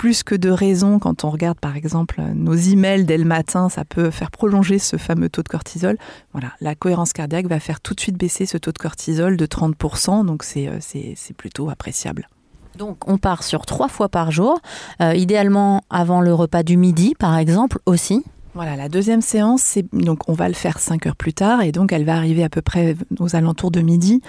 plus 0.01 0.23
que 0.23 0.35
de 0.35 0.49
raison, 0.49 0.99
quand 0.99 1.25
on 1.25 1.31
regarde 1.31 1.61
par 1.61 1.77
exemple 1.77 2.23
nos 2.35 2.55
emails 2.55 3.05
dès 3.05 3.19
le 3.19 3.27
matin, 3.27 3.69
ça 3.69 3.85
peut 3.85 4.11
faire 4.11 4.31
prolonger 4.31 4.79
ce 4.79 4.97
fameux 4.97 5.29
taux 5.29 5.43
de 5.43 5.49
cortisol. 5.51 5.99
Voilà, 6.33 6.53
la 6.63 6.75
cohérence 6.75 7.13
cardiaque 7.13 7.49
va 7.49 7.61
faire 7.61 7.83
tout 7.83 7.93
de 7.93 8.01
suite 8.01 8.17
baisser 8.17 8.47
ce 8.47 8.57
taux 8.57 8.73
de 8.73 8.79
cortisol 8.79 9.37
de 9.37 9.45
30%, 9.45 10.25
donc 10.25 10.43
euh, 10.57 10.79
c'est 10.81 11.37
plutôt 11.37 11.69
appréciable. 11.69 12.31
Donc 12.79 13.07
on 13.11 13.19
part 13.19 13.43
sur 13.43 13.67
trois 13.67 13.89
fois 13.89 14.09
par 14.09 14.31
jour, 14.31 14.59
euh, 15.03 15.15
idéalement 15.15 15.83
avant 15.91 16.23
le 16.23 16.33
repas 16.33 16.63
du 16.63 16.79
midi 16.79 17.15
par 17.19 17.37
exemple 17.37 17.79
aussi. 17.85 18.25
Voilà, 18.55 18.75
la 18.75 18.89
deuxième 18.89 19.23
séance, 19.23 19.63
c'est 19.63 19.87
donc 19.95 20.29
on 20.29 20.33
va 20.33 20.49
le 20.49 20.55
faire 20.55 20.81
cinq 20.81 21.07
heures 21.07 21.17
plus 21.17 21.33
tard 21.33 21.63
et 21.63 21.71
donc 21.71 21.93
elle 21.93 22.05
va 22.05 22.17
arriver 22.17 22.43
à 22.43 22.49
peu 22.49 22.63
près 22.63 22.97
aux 23.21 23.37
alentours 23.37 23.71
de 23.71 23.81
midi. 23.81 24.21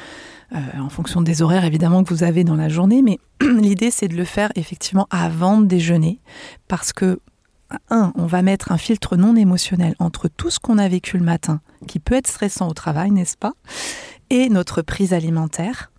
Euh, 0.53 0.59
en 0.79 0.89
fonction 0.89 1.21
des 1.21 1.41
horaires 1.41 1.63
évidemment 1.63 2.03
que 2.03 2.13
vous 2.13 2.23
avez 2.23 2.43
dans 2.43 2.55
la 2.55 2.67
journée, 2.67 3.01
mais 3.01 3.19
l'idée 3.41 3.89
c'est 3.89 4.09
de 4.09 4.15
le 4.15 4.25
faire 4.25 4.51
effectivement 4.55 5.07
avant 5.09 5.59
de 5.61 5.65
déjeuner, 5.65 6.19
parce 6.67 6.91
que 6.93 7.19
un, 7.89 8.11
on 8.15 8.25
va 8.25 8.41
mettre 8.41 8.71
un 8.71 8.77
filtre 8.77 9.15
non 9.15 9.35
émotionnel 9.35 9.95
entre 9.97 10.27
tout 10.27 10.49
ce 10.49 10.59
qu'on 10.59 10.77
a 10.77 10.87
vécu 10.87 11.17
le 11.17 11.23
matin, 11.23 11.61
qui 11.87 11.99
peut 11.99 12.15
être 12.15 12.27
stressant 12.27 12.67
au 12.67 12.73
travail, 12.73 13.11
n'est-ce 13.11 13.37
pas, 13.37 13.53
et 14.29 14.49
notre 14.49 14.81
prise 14.81 15.13
alimentaire. 15.13 15.90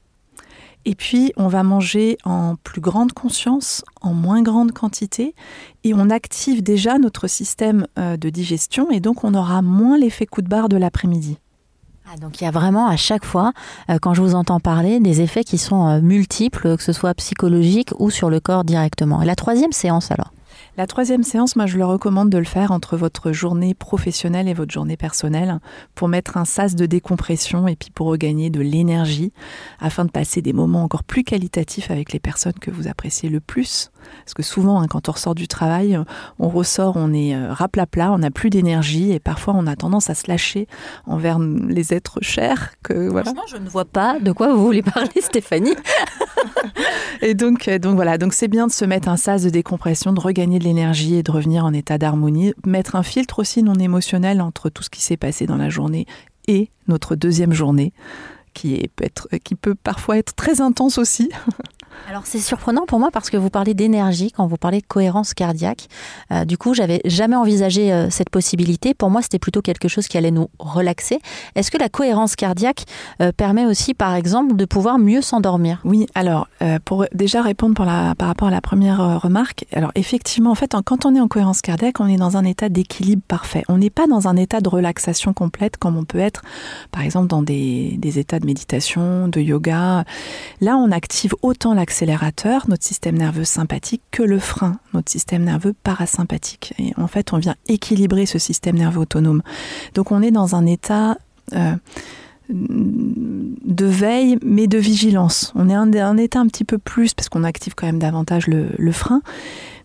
Et 0.85 0.95
puis, 0.95 1.33
on 1.37 1.47
va 1.47 1.63
manger 1.63 2.19
en 2.25 2.57
plus 2.57 2.81
grande 2.81 3.13
conscience, 3.13 3.85
en 4.01 4.15
moins 4.15 4.43
grande 4.43 4.73
quantité, 4.73 5.35
et 5.85 5.95
on 5.95 6.11
active 6.11 6.63
déjà 6.63 6.99
notre 6.99 7.29
système 7.29 7.87
euh, 7.99 8.17
de 8.17 8.31
digestion, 8.31 8.91
et 8.91 8.99
donc 8.99 9.23
on 9.23 9.35
aura 9.35 9.63
moins 9.63 9.97
l'effet 9.97 10.27
coup 10.27 10.43
de 10.43 10.49
barre 10.49 10.69
de 10.69 10.77
l'après-midi. 10.77 11.39
Ah, 12.13 12.17
donc 12.17 12.41
il 12.41 12.45
y 12.45 12.47
a 12.47 12.51
vraiment 12.51 12.89
à 12.89 12.97
chaque 12.97 13.25
fois, 13.25 13.53
euh, 13.91 13.99
quand 14.03 14.13
je 14.13 14.23
vous 14.23 14.35
entends 14.35 14.59
parler, 14.59 14.99
des 14.99 15.21
effets 15.21 15.45
qui 15.45 15.57
sont 15.57 15.87
euh, 15.87 16.01
multiples, 16.01 16.77
que 16.77 16.83
ce 16.83 16.93
soit 16.93 17.15
psychologique 17.15 17.91
ou 17.99 18.11
sur 18.11 18.29
le 18.29 18.41
corps 18.41 18.65
directement. 18.65 19.23
Et 19.23 19.25
la 19.25 19.37
troisième 19.37 19.73
séance 19.73 20.11
alors? 20.11 20.33
La 20.77 20.87
troisième 20.87 21.23
séance, 21.23 21.55
moi 21.55 21.67
je 21.67 21.77
le 21.77 21.85
recommande 21.85 22.31
de 22.31 22.39
le 22.39 22.45
faire 22.45 22.73
entre 22.73 22.97
votre 22.97 23.33
journée 23.33 23.75
professionnelle 23.75 24.49
et 24.49 24.55
votre 24.55 24.73
journée 24.73 24.97
personnelle 24.97 25.59
pour 25.95 26.09
mettre 26.09 26.39
un 26.39 26.47
sas 26.47 26.75
de 26.75 26.87
décompression 26.87 27.69
et 27.69 27.77
puis 27.77 27.91
pour 27.91 28.07
regagner 28.07 28.49
de 28.49 28.61
l'énergie 28.61 29.33
afin 29.81 30.07
de 30.07 30.11
passer 30.11 30.41
des 30.41 30.55
moments 30.55 30.83
encore 30.83 31.05
plus 31.05 31.25
qualitatifs 31.25 31.91
avec 31.91 32.13
les 32.13 32.21
personnes 32.21 32.55
que 32.55 32.71
vous 32.71 32.89
appréciez 32.89 33.29
le 33.29 33.41
plus. 33.41 33.91
Parce 34.25 34.35
que 34.35 34.43
souvent, 34.43 34.81
hein, 34.81 34.87
quand 34.89 35.09
on 35.09 35.13
ressort 35.13 35.35
du 35.35 35.47
travail, 35.47 35.99
on 36.39 36.49
ressort, 36.49 36.95
on 36.97 37.13
est 37.13 37.35
euh, 37.35 37.53
raplapla, 37.53 38.13
on 38.13 38.19
n'a 38.19 38.31
plus 38.31 38.51
d'énergie 38.51 39.13
et 39.13 39.21
parfois 39.21 39.55
on 39.57 39.67
a 39.67 39.77
tendance 39.77 40.11
à 40.11 40.15
se 40.15 40.29
lâcher 40.29 40.67
envers 41.07 41.39
les 41.39 41.93
êtres 41.95 42.19
chers. 42.23 42.73
Que, 42.83 43.09
voilà. 43.09 43.25
Franchement, 43.25 43.47
je 43.51 43.57
ne 43.59 43.69
vois 43.69 43.85
pas 43.85 44.19
de 44.21 44.33
quoi 44.33 44.53
vous 44.53 44.65
voulez 44.65 44.83
parler, 44.83 45.11
Stéphanie. 45.21 45.75
et 47.21 47.35
donc, 47.35 47.69
euh, 47.69 47.79
donc 47.79 47.95
voilà, 47.95 48.19
donc 48.19 48.33
c'est 48.33 48.49
bien 48.49 48.67
de 48.67 48.73
se 48.73 48.85
mettre 48.85 49.09
un 49.09 49.17
sas 49.17 49.43
de 49.43 49.51
décompression, 49.51 50.13
de 50.13 50.21
regagner 50.21 50.59
l'énergie 50.63 51.17
et 51.17 51.23
de 51.23 51.31
revenir 51.31 51.65
en 51.65 51.73
état 51.73 51.99
d'harmonie. 51.99 52.55
Mettre 52.67 52.97
un 52.97 53.03
filtre 53.03 53.39
aussi 53.39 53.63
non 53.63 53.75
émotionnel 53.75 54.41
entre 54.41 54.71
tout 54.71 54.83
ce 54.83 54.91
qui 54.91 55.01
s'est 55.01 55.17
passé 55.17 55.47
dans 55.47 55.57
la 55.57 55.69
journée 55.69 56.07
et 56.49 56.71
notre 56.89 57.15
deuxième 57.15 57.53
journée, 57.53 57.93
qui, 58.55 58.91
qui 59.45 59.55
peut 59.55 59.75
parfois 59.75 60.19
être 60.19 60.35
très 60.35 60.61
intense 60.61 60.99
aussi. 60.99 61.31
Alors 62.09 62.27
c'est 62.27 62.41
surprenant 62.41 62.85
pour 62.87 62.99
moi 62.99 63.11
parce 63.13 63.31
que 63.31 63.37
vous 63.37 63.51
parlez 63.51 63.75
d'énergie 63.75 64.33
quand 64.33 64.47
vous 64.47 64.57
parlez 64.57 64.81
de 64.81 64.87
cohérence 64.87 65.35
cardiaque. 65.35 65.89
Euh, 66.31 66.45
du 66.45 66.59
coup, 66.59 66.75
j'avais 66.75 67.01
jamais 67.05 67.37
envisagé 67.37 67.93
euh, 67.93 68.11
cette 68.11 68.31
possibilité. 68.31 68.95
Pour 68.95 69.11
moi, 69.11 69.23
c'était 69.23 69.39
plutôt 69.39 69.63
quelque 69.63 69.89
chose 69.89 70.09
qui 70.09 70.19
allait 70.19 70.31
nous 70.31 70.49
relaxer. 70.59 71.21
Est-ce 71.55 71.71
que 71.71 71.79
la 71.79 71.89
cohérence 71.89 72.37
cardiaque 72.37 72.85
euh, 73.21 73.33
permet 73.33 73.67
aussi, 73.67 73.95
par 73.95 74.15
exemple, 74.15 74.57
de 74.57 74.65
pouvoir 74.65 74.99
mieux 74.99 75.23
s'endormir? 75.23 75.81
Oui. 75.85 76.07
Alors, 76.15 76.49
pour 76.85 77.07
déjà 77.13 77.43
répondre 77.43 77.75
par 77.75 78.29
rapport 78.29 78.49
à 78.49 78.51
la 78.51 78.61
première 78.61 79.21
remarque, 79.21 79.65
alors 79.73 79.91
effectivement, 79.95 80.51
en 80.51 80.55
fait, 80.55 80.75
quand 80.85 81.07
on 81.07 81.15
est 81.15 81.21
en 81.21 81.29
cohérence 81.29 81.61
cardiaque, 81.61 82.01
on 82.01 82.07
est 82.07 82.17
dans 82.17 82.37
un 82.37 82.45
état 82.45 82.69
d'équilibre 82.69 83.23
parfait. 83.27 83.65
On 83.69 83.79
n'est 83.79 83.91
pas 83.91 84.07
dans 84.07 84.29
un 84.29 84.37
état 84.37 84.61
de 84.61 84.69
relaxation 84.69 85.33
complète 85.33 85.77
comme 85.77 85.97
on 85.97 86.05
peut 86.05 86.19
être, 86.19 86.43
par 86.91 87.03
exemple, 87.03 87.29
dans 87.29 87.43
des, 87.43 87.97
des 87.99 88.19
états 88.19 88.39
de 88.39 88.47
méditation, 88.47 89.29
de 89.29 89.41
yoga. 89.41 90.05
Là, 90.61 90.77
on 90.77 90.91
active 90.91 91.35
autant 91.43 91.75
la 91.75 91.82
accélérateur, 91.83 92.69
notre 92.69 92.85
système 92.85 93.19
nerveux 93.19 93.45
sympathique, 93.45 94.03
que 94.11 94.23
le 94.23 94.39
frein, 94.39 94.79
notre 94.95 95.11
système 95.11 95.45
nerveux 95.45 95.75
parasympathique. 95.83 96.73
Et 96.79 96.93
en 96.97 97.09
fait, 97.09 97.33
on 97.35 97.39
vient 97.39 97.57
équilibrer 97.69 98.25
ce 98.25 98.39
système 98.39 98.77
nerveux 98.77 99.01
autonome. 99.01 99.43
Donc 99.95 100.13
on 100.13 100.23
est 100.23 100.31
dans 100.31 100.55
un 100.55 100.65
état... 100.65 101.19
Euh, 101.55 101.75
de 102.49 103.87
veille, 103.87 104.39
mais 104.43 104.67
de 104.67 104.77
vigilance. 104.77 105.53
On 105.55 105.71
est 105.71 105.75
un, 105.75 105.91
un 105.95 106.17
état 106.17 106.41
un 106.41 106.47
petit 106.49 106.65
peu 106.65 106.77
plus, 106.77 107.15
parce 107.15 107.29
qu'on 107.29 107.45
active 107.45 107.75
quand 107.75 107.87
même 107.87 107.99
davantage 107.99 108.47
le, 108.47 108.69
le, 108.77 108.93
frein, 108.93 109.23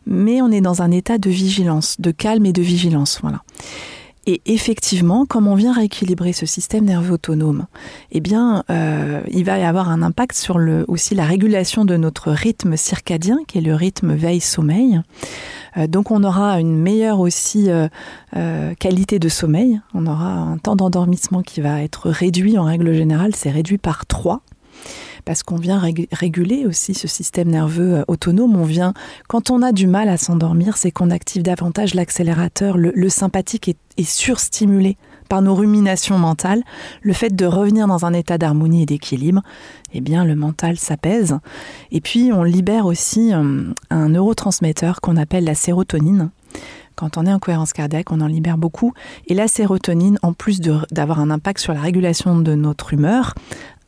mais 0.05 0.41
on 0.41 0.51
est 0.51 0.59
dans 0.59 0.81
un 0.81 0.91
état 0.91 1.17
de 1.17 1.29
vigilance, 1.29 1.95
de 1.99 2.11
calme 2.11 2.45
et 2.45 2.53
de 2.53 2.61
vigilance. 2.61 3.19
Voilà. 3.21 3.41
Et 4.29 4.41
effectivement, 4.45 5.25
comme 5.25 5.47
on 5.47 5.55
vient 5.55 5.71
rééquilibrer 5.71 6.33
ce 6.33 6.45
système 6.45 6.83
nerveux 6.83 7.13
autonome, 7.13 7.65
eh 8.11 8.21
euh, 8.69 9.21
il 9.29 9.45
va 9.45 9.57
y 9.57 9.63
avoir 9.63 9.89
un 9.89 10.01
impact 10.01 10.35
sur 10.35 10.59
aussi 10.89 11.15
la 11.15 11.23
régulation 11.23 11.85
de 11.85 11.95
notre 11.95 12.31
rythme 12.31 12.75
circadien, 12.75 13.39
qui 13.47 13.59
est 13.59 13.61
le 13.61 13.73
rythme 13.73 14.13
veille-sommeil. 14.13 14.99
Euh, 15.77 15.87
donc, 15.87 16.11
on 16.11 16.25
aura 16.25 16.59
une 16.59 16.77
meilleure 16.77 17.21
aussi 17.21 17.69
euh, 17.69 18.73
qualité 18.77 19.17
de 19.17 19.29
sommeil. 19.29 19.79
On 19.93 20.05
aura 20.05 20.33
un 20.33 20.57
temps 20.57 20.75
d'endormissement 20.75 21.41
qui 21.41 21.61
va 21.61 21.81
être 21.81 22.09
réduit 22.09 22.57
en 22.57 22.65
règle 22.65 22.93
générale, 22.93 23.33
c'est 23.33 23.49
réduit 23.49 23.77
par 23.77 24.05
3 24.05 24.41
parce 25.25 25.43
qu'on 25.43 25.57
vient 25.57 25.81
réguler 26.11 26.65
aussi 26.65 26.93
ce 26.93 27.07
système 27.07 27.49
nerveux 27.49 27.97
euh, 27.97 28.03
autonome. 28.07 28.55
On 28.55 28.63
vient, 28.63 28.93
quand 29.27 29.51
on 29.51 29.61
a 29.61 29.71
du 29.71 29.87
mal 29.87 30.09
à 30.09 30.17
s'endormir, 30.17 30.77
c'est 30.77 30.91
qu'on 30.91 31.09
active 31.09 31.43
davantage 31.43 31.93
l'accélérateur. 31.93 32.77
Le, 32.77 33.09
sympathique 33.09 33.69
est, 33.69 33.77
surstimulé 34.03 34.97
par 35.27 35.41
nos 35.41 35.55
ruminations 35.55 36.17
mentales. 36.17 36.63
Le 37.01 37.13
fait 37.13 37.35
de 37.35 37.45
revenir 37.45 37.87
dans 37.87 38.05
un 38.05 38.13
état 38.13 38.37
d'harmonie 38.37 38.83
et 38.83 38.85
d'équilibre, 38.85 39.41
eh 39.93 40.01
bien, 40.01 40.23
le 40.23 40.35
mental 40.35 40.77
s'apaise. 40.77 41.39
Et 41.91 42.01
puis, 42.01 42.31
on 42.31 42.43
libère 42.43 42.85
aussi 42.85 43.33
euh, 43.33 43.73
un 43.89 44.09
neurotransmetteur 44.09 45.01
qu'on 45.01 45.17
appelle 45.17 45.45
la 45.45 45.55
sérotonine 45.55 46.29
quand 46.97 47.17
on 47.17 47.27
est 47.27 47.31
en 47.31 47.39
cohérence 47.39 47.73
cardiaque, 47.73 48.11
on 48.11 48.21
en 48.21 48.27
libère 48.27 48.57
beaucoup. 48.57 48.91
Et 49.27 49.35
la 49.35 49.47
sérotonine, 49.47 50.17
en 50.23 50.33
plus 50.33 50.59
d'avoir 50.59 51.19
un 51.19 51.29
impact 51.29 51.59
sur 51.59 51.73
la 51.73 51.79
régulation 51.79 52.39
de 52.39 52.55
notre 52.55 52.91
humeur, 52.91 53.35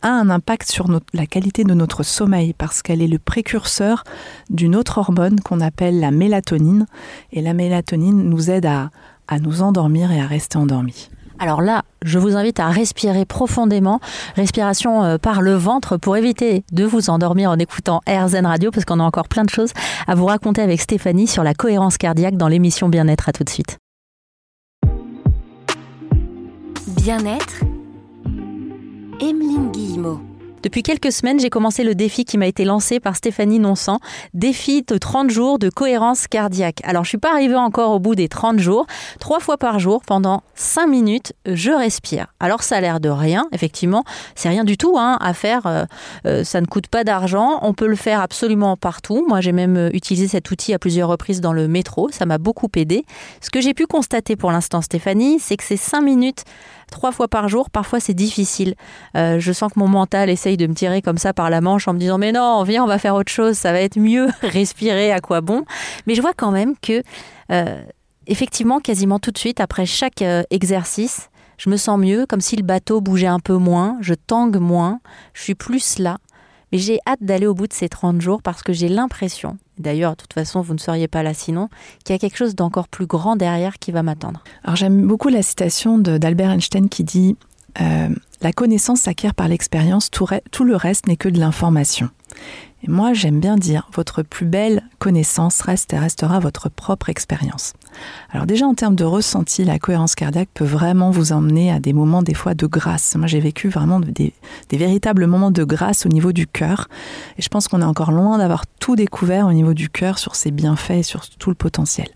a 0.02 0.10
un 0.10 0.30
impact 0.30 0.72
sur 0.72 0.88
la 1.14 1.26
qualité 1.26 1.64
de 1.64 1.74
notre 1.74 2.04
sommeil 2.04 2.54
parce 2.54 2.82
qu'elle 2.82 3.02
est 3.02 3.08
le 3.08 3.20
précurseur 3.20 4.04
d'une 4.50 4.76
autre 4.76 4.98
hormone 4.98 5.40
qu'on 5.42 5.62
appelle 5.62 6.00
la 6.00 6.12
mélatonine. 6.12 6.86
Et 7.32 7.42
la 7.42 7.54
mélatonine 7.54 8.30
nous 8.30 8.50
aide 8.50 8.66
à, 8.66 8.92
à 9.28 9.40
nous 9.40 9.62
endormir 9.62 10.12
et 10.12 10.22
à 10.22 10.28
rester 10.28 10.58
endormi. 10.58 11.10
Alors 11.40 11.62
là, 11.62 11.84
je 12.04 12.20
vous 12.20 12.36
invite 12.36 12.60
à 12.60 12.68
respirer 12.68 13.26
profondément, 13.26 14.02
respiration 14.36 15.04
euh, 15.04 15.18
par 15.18 15.42
le 15.42 15.54
ventre 15.54 15.96
pour 15.96 16.18
éviter 16.18 16.64
de 16.74 16.84
vous 16.84 17.10
endormir 17.10 17.50
en 17.50 17.58
écoutant 17.58 18.02
AirZen 18.06 18.46
Radio 18.46 18.72
parce 18.72 18.84
qu'on 18.84 19.00
a 19.00 19.04
encore 19.04 19.30
plein 19.30 19.46
de 19.46 19.50
choses 19.50 19.72
à 20.06 20.16
vous 20.16 20.26
raconter 20.26 20.62
avec 20.62 20.82
Stéphanie 20.82 21.28
sur 21.28 21.44
la 21.44 21.54
cohérence 21.54 21.98
cardiaque 21.98 22.36
dans 22.36 22.50
l'émission 22.50 22.90
Bien-être. 22.90 23.30
À 23.30 23.32
tout 23.32 23.46
de 23.46 23.50
suite. 23.50 23.78
Bien-être 26.88 27.62
Emeline 29.22 29.72
Guillemot. 29.74 30.29
Depuis 30.62 30.84
quelques 30.84 31.14
semaines, 31.14 31.40
j'ai 31.40 31.50
commencé 31.50 31.86
le 31.86 31.96
défi 31.96 32.26
qui 32.26 32.38
m'a 32.38 32.46
été 32.46 32.66
lancé 32.66 33.00
par 33.00 33.16
Stéphanie 33.16 33.60
Nonsan, 33.60 34.00
défi 34.34 34.84
de 34.84 34.98
30 34.98 35.30
jours 35.30 35.58
de 35.58 35.70
cohérence 35.70 36.28
cardiaque. 36.28 36.82
Alors, 36.84 37.06
je 37.06 37.10
suis 37.10 37.18
pas 37.18 37.32
arrivée 37.32 37.56
encore 37.56 37.92
au 37.92 38.00
bout 38.00 38.14
des 38.14 38.28
30 38.28 38.60
jours. 38.60 38.86
Trois 39.22 39.40
fois 39.40 39.58
par 39.58 39.80
jour, 39.80 40.02
pendant 40.06 40.44
5 40.56 40.88
minutes, 40.88 41.34
je 41.46 41.72
respire. 41.72 42.28
Alors, 42.42 42.64
ça 42.64 42.76
a 42.76 42.82
l'air 42.82 43.00
de 43.00 43.08
rien, 43.08 43.48
effectivement. 43.54 44.04
C'est 44.36 44.50
rien 44.50 44.66
du 44.66 44.76
tout 44.76 44.98
hein, 44.98 45.18
à 45.22 45.34
faire. 45.34 45.66
Euh, 45.66 45.86
euh, 46.26 46.44
ça 46.44 46.60
ne 46.60 46.66
coûte 46.66 46.88
pas 46.88 47.06
d'argent. 47.06 47.60
On 47.62 47.74
peut 47.74 47.88
le 47.88 47.96
faire 47.96 48.20
absolument 48.20 48.76
partout. 48.76 49.26
Moi, 49.30 49.40
j'ai 49.40 49.54
même 49.54 49.78
euh, 49.78 49.90
utilisé 49.94 50.28
cet 50.28 50.52
outil 50.52 50.74
à 50.74 50.80
plusieurs 50.80 51.08
reprises 51.08 51.40
dans 51.40 51.54
le 51.54 51.70
métro. 51.70 52.10
Ça 52.12 52.26
m'a 52.26 52.38
beaucoup 52.38 52.70
aidé. 52.76 53.06
Ce 53.40 53.50
que 53.50 53.62
j'ai 53.62 53.74
pu 53.74 53.86
constater 53.86 54.36
pour 54.36 54.52
l'instant, 54.52 54.82
Stéphanie, 54.82 55.40
c'est 55.40 55.56
que 55.56 55.64
ces 55.64 55.78
5 55.78 56.02
minutes 56.02 56.44
trois 56.92 57.12
fois 57.12 57.28
par 57.28 57.48
jour, 57.50 57.70
parfois 57.70 58.00
c'est 58.00 58.16
difficile. 58.16 58.74
je 59.14 59.52
sens 59.54 59.72
que 59.72 59.80
mon 59.80 59.88
mental 59.88 60.28
essaie 60.28 60.49
de 60.58 60.68
me 60.68 60.74
tirer 60.74 61.02
comme 61.02 61.18
ça 61.18 61.34
par 61.34 61.50
la 61.50 61.62
manche 61.62 61.88
en 61.88 61.94
me 61.94 62.00
disant 62.00 62.18
mais 62.18 62.32
non, 62.32 62.64
viens, 62.64 62.84
on 62.84 62.88
va 62.88 63.00
faire 63.00 63.16
autre 63.16 63.32
chose, 63.32 63.58
ça 63.58 63.72
va 63.72 63.82
être 63.82 63.98
mieux, 64.00 64.28
respirer, 64.42 65.12
à 65.12 65.20
quoi 65.20 65.42
bon? 65.42 65.66
Mais 66.08 66.16
je 66.16 66.22
vois 66.22 66.34
quand 66.34 66.52
même 66.52 66.76
que, 66.82 67.04
euh, 67.52 67.84
effectivement, 68.28 68.80
quasiment 68.80 69.20
tout 69.20 69.32
de 69.32 69.38
suite, 69.38 69.60
après 69.60 69.86
chaque 69.86 70.22
euh, 70.22 70.44
exercice, 70.50 71.30
je 71.58 71.70
me 71.70 71.78
sens 71.78 72.00
mieux, 72.00 72.26
comme 72.26 72.42
si 72.42 72.56
le 72.56 72.64
bateau 72.64 73.02
bougeait 73.02 73.28
un 73.28 73.40
peu 73.40 73.58
moins, 73.58 73.98
je 74.02 74.14
tangue 74.14 74.58
moins, 74.58 75.00
je 75.34 75.44
suis 75.44 75.56
plus 75.56 76.00
là. 76.00 76.18
Mais 76.72 76.78
j'ai 76.78 77.00
hâte 77.08 77.22
d'aller 77.22 77.48
au 77.48 77.54
bout 77.54 77.68
de 77.68 77.74
ces 77.74 77.90
30 77.90 78.22
jours 78.22 78.42
parce 78.42 78.62
que 78.62 78.74
j'ai 78.74 78.90
l'impression, 78.90 79.58
d'ailleurs, 79.80 80.12
de 80.12 80.18
toute 80.18 80.34
façon, 80.34 80.62
vous 80.62 80.74
ne 80.74 80.80
seriez 80.80 81.08
pas 81.08 81.24
là 81.24 81.34
sinon, 81.34 81.68
qu'il 82.06 82.14
y 82.14 82.16
a 82.16 82.20
quelque 82.20 82.38
chose 82.38 82.56
d'encore 82.56 82.88
plus 82.88 83.08
grand 83.08 83.36
derrière 83.36 83.80
qui 83.80 83.92
va 83.92 84.04
m'attendre. 84.04 84.44
Alors 84.64 84.76
j'aime 84.76 85.08
beaucoup 85.08 85.30
la 85.30 85.42
citation 85.42 85.98
d'Albert 85.98 86.52
Einstein 86.52 86.88
qui 86.88 87.04
dit 87.04 87.36
la 87.80 88.54
connaissance 88.54 89.02
s'acquiert 89.02 89.36
par 89.36 89.48
l'expérience, 89.48 90.10
tout, 90.12 90.28
tout, 90.52 90.64
le 90.64 90.76
reste 90.76 91.08
n'est 91.08 91.18
que 91.18 91.30
de 91.30 91.40
l'information. 91.40 92.10
Et 92.84 92.90
moi, 92.90 93.14
j'aime 93.14 93.40
bien 93.40 93.58
dire, 93.58 93.90
votre 93.94 94.24
plus 94.24 94.46
belle 94.46 94.84
connaissance 95.00 95.62
reste 95.62 95.92
et 95.94 96.00
restera 96.00 96.40
votre 96.40 96.70
propre 96.70 97.10
expérience. 97.10 97.74
Alors 98.32 98.46
déjà, 98.46 98.66
en 98.66 98.74
termes 98.74 98.96
de 98.96 99.04
ressenti, 99.04 99.66
la 99.66 99.80
cohérence 99.80 100.16
cardiaque 100.16 100.50
peut 100.54 100.66
vraiment 100.66 101.12
vous 101.12 101.34
emmener 101.34 101.72
à 101.72 101.80
des 101.80 101.92
moments, 101.92 102.24
des 102.24 102.34
fois, 102.34 102.54
de 102.54 102.66
grâce. 102.68 103.16
Moi, 103.16 103.28
j'ai 103.28 103.42
vécu 103.42 103.68
vraiment 103.68 104.00
des, 104.00 104.34
véritables 104.72 105.26
moments 105.26 105.52
de 105.52 105.64
grâce 105.64 106.06
au 106.06 106.10
niveau 106.10 106.32
du 106.32 106.48
cœur. 106.48 106.88
Et 107.38 107.42
je 107.42 107.50
pense 107.50 107.68
qu'on 107.68 107.82
est 107.82 107.86
encore 107.86 108.12
loin 108.12 108.38
d'avoir 108.38 108.66
tout 108.80 108.96
découvert 108.96 109.48
au 109.48 109.54
niveau 109.54 109.74
du 109.74 109.90
cœur 109.90 110.18
sur 110.18 110.36
ses 110.36 110.52
bienfaits 110.52 110.92
et 110.92 111.04
sur 111.04 111.28
tout 111.30 111.50
le 111.50 111.56
potentiel. 111.56 112.08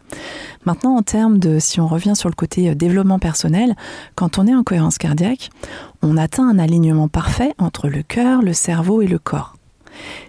Maintenant, 0.66 0.96
en 0.96 1.02
termes 1.02 1.40
de, 1.40 1.60
si 1.60 1.82
on 1.82 1.88
revient 1.88 2.16
sur 2.16 2.30
le 2.30 2.36
côté 2.36 2.70
euh, 2.70 2.76
développement 2.76 3.20
personnel, 3.20 3.76
quand 4.16 4.38
on 4.38 4.48
est 4.48 4.56
en 4.56 4.64
cohérence 4.64 4.98
cardiaque, 4.98 5.50
on 6.02 6.16
atteint 6.16 6.48
un 6.48 6.58
alignement 6.58 7.10
parfait 7.10 7.54
entre 7.58 7.90
le 7.90 8.02
cœur, 8.02 8.42
le 8.42 8.54
cerveau 8.54 9.02
et 9.02 9.08
le 9.08 9.20
corps. 9.20 9.56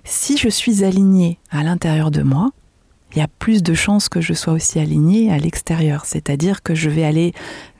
Si 0.04 0.36
je 0.36 0.48
suis 0.48 0.84
aligné 0.84 1.38
à 1.50 1.62
l'intérieur 1.62 2.10
de 2.10 2.22
moi, 2.22 2.50
il 3.14 3.18
y 3.18 3.22
a 3.22 3.28
plus 3.28 3.62
de 3.62 3.74
chances 3.74 4.08
que 4.08 4.20
je 4.20 4.32
sois 4.32 4.52
aussi 4.52 4.78
aligné 4.80 5.32
à 5.32 5.38
l'extérieur. 5.38 6.04
C'est-à-dire 6.04 6.62
que 6.62 6.74
je 6.74 6.90
vais 6.90 7.04
aller 7.04 7.32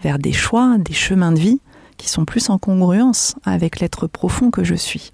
vers 0.03 0.19
des 0.19 0.33
choix, 0.33 0.77
des 0.79 0.93
chemins 0.93 1.33
de 1.33 1.41
vie 1.41 1.61
qui 1.97 2.09
sont 2.09 2.25
plus 2.25 2.51
en 2.51 2.59
congruence 2.59 3.35
avec 3.45 3.81
l'être 3.81 4.07
profond 4.07 4.51
que 4.51 4.65
je 4.65 4.75
suis. 4.75 5.13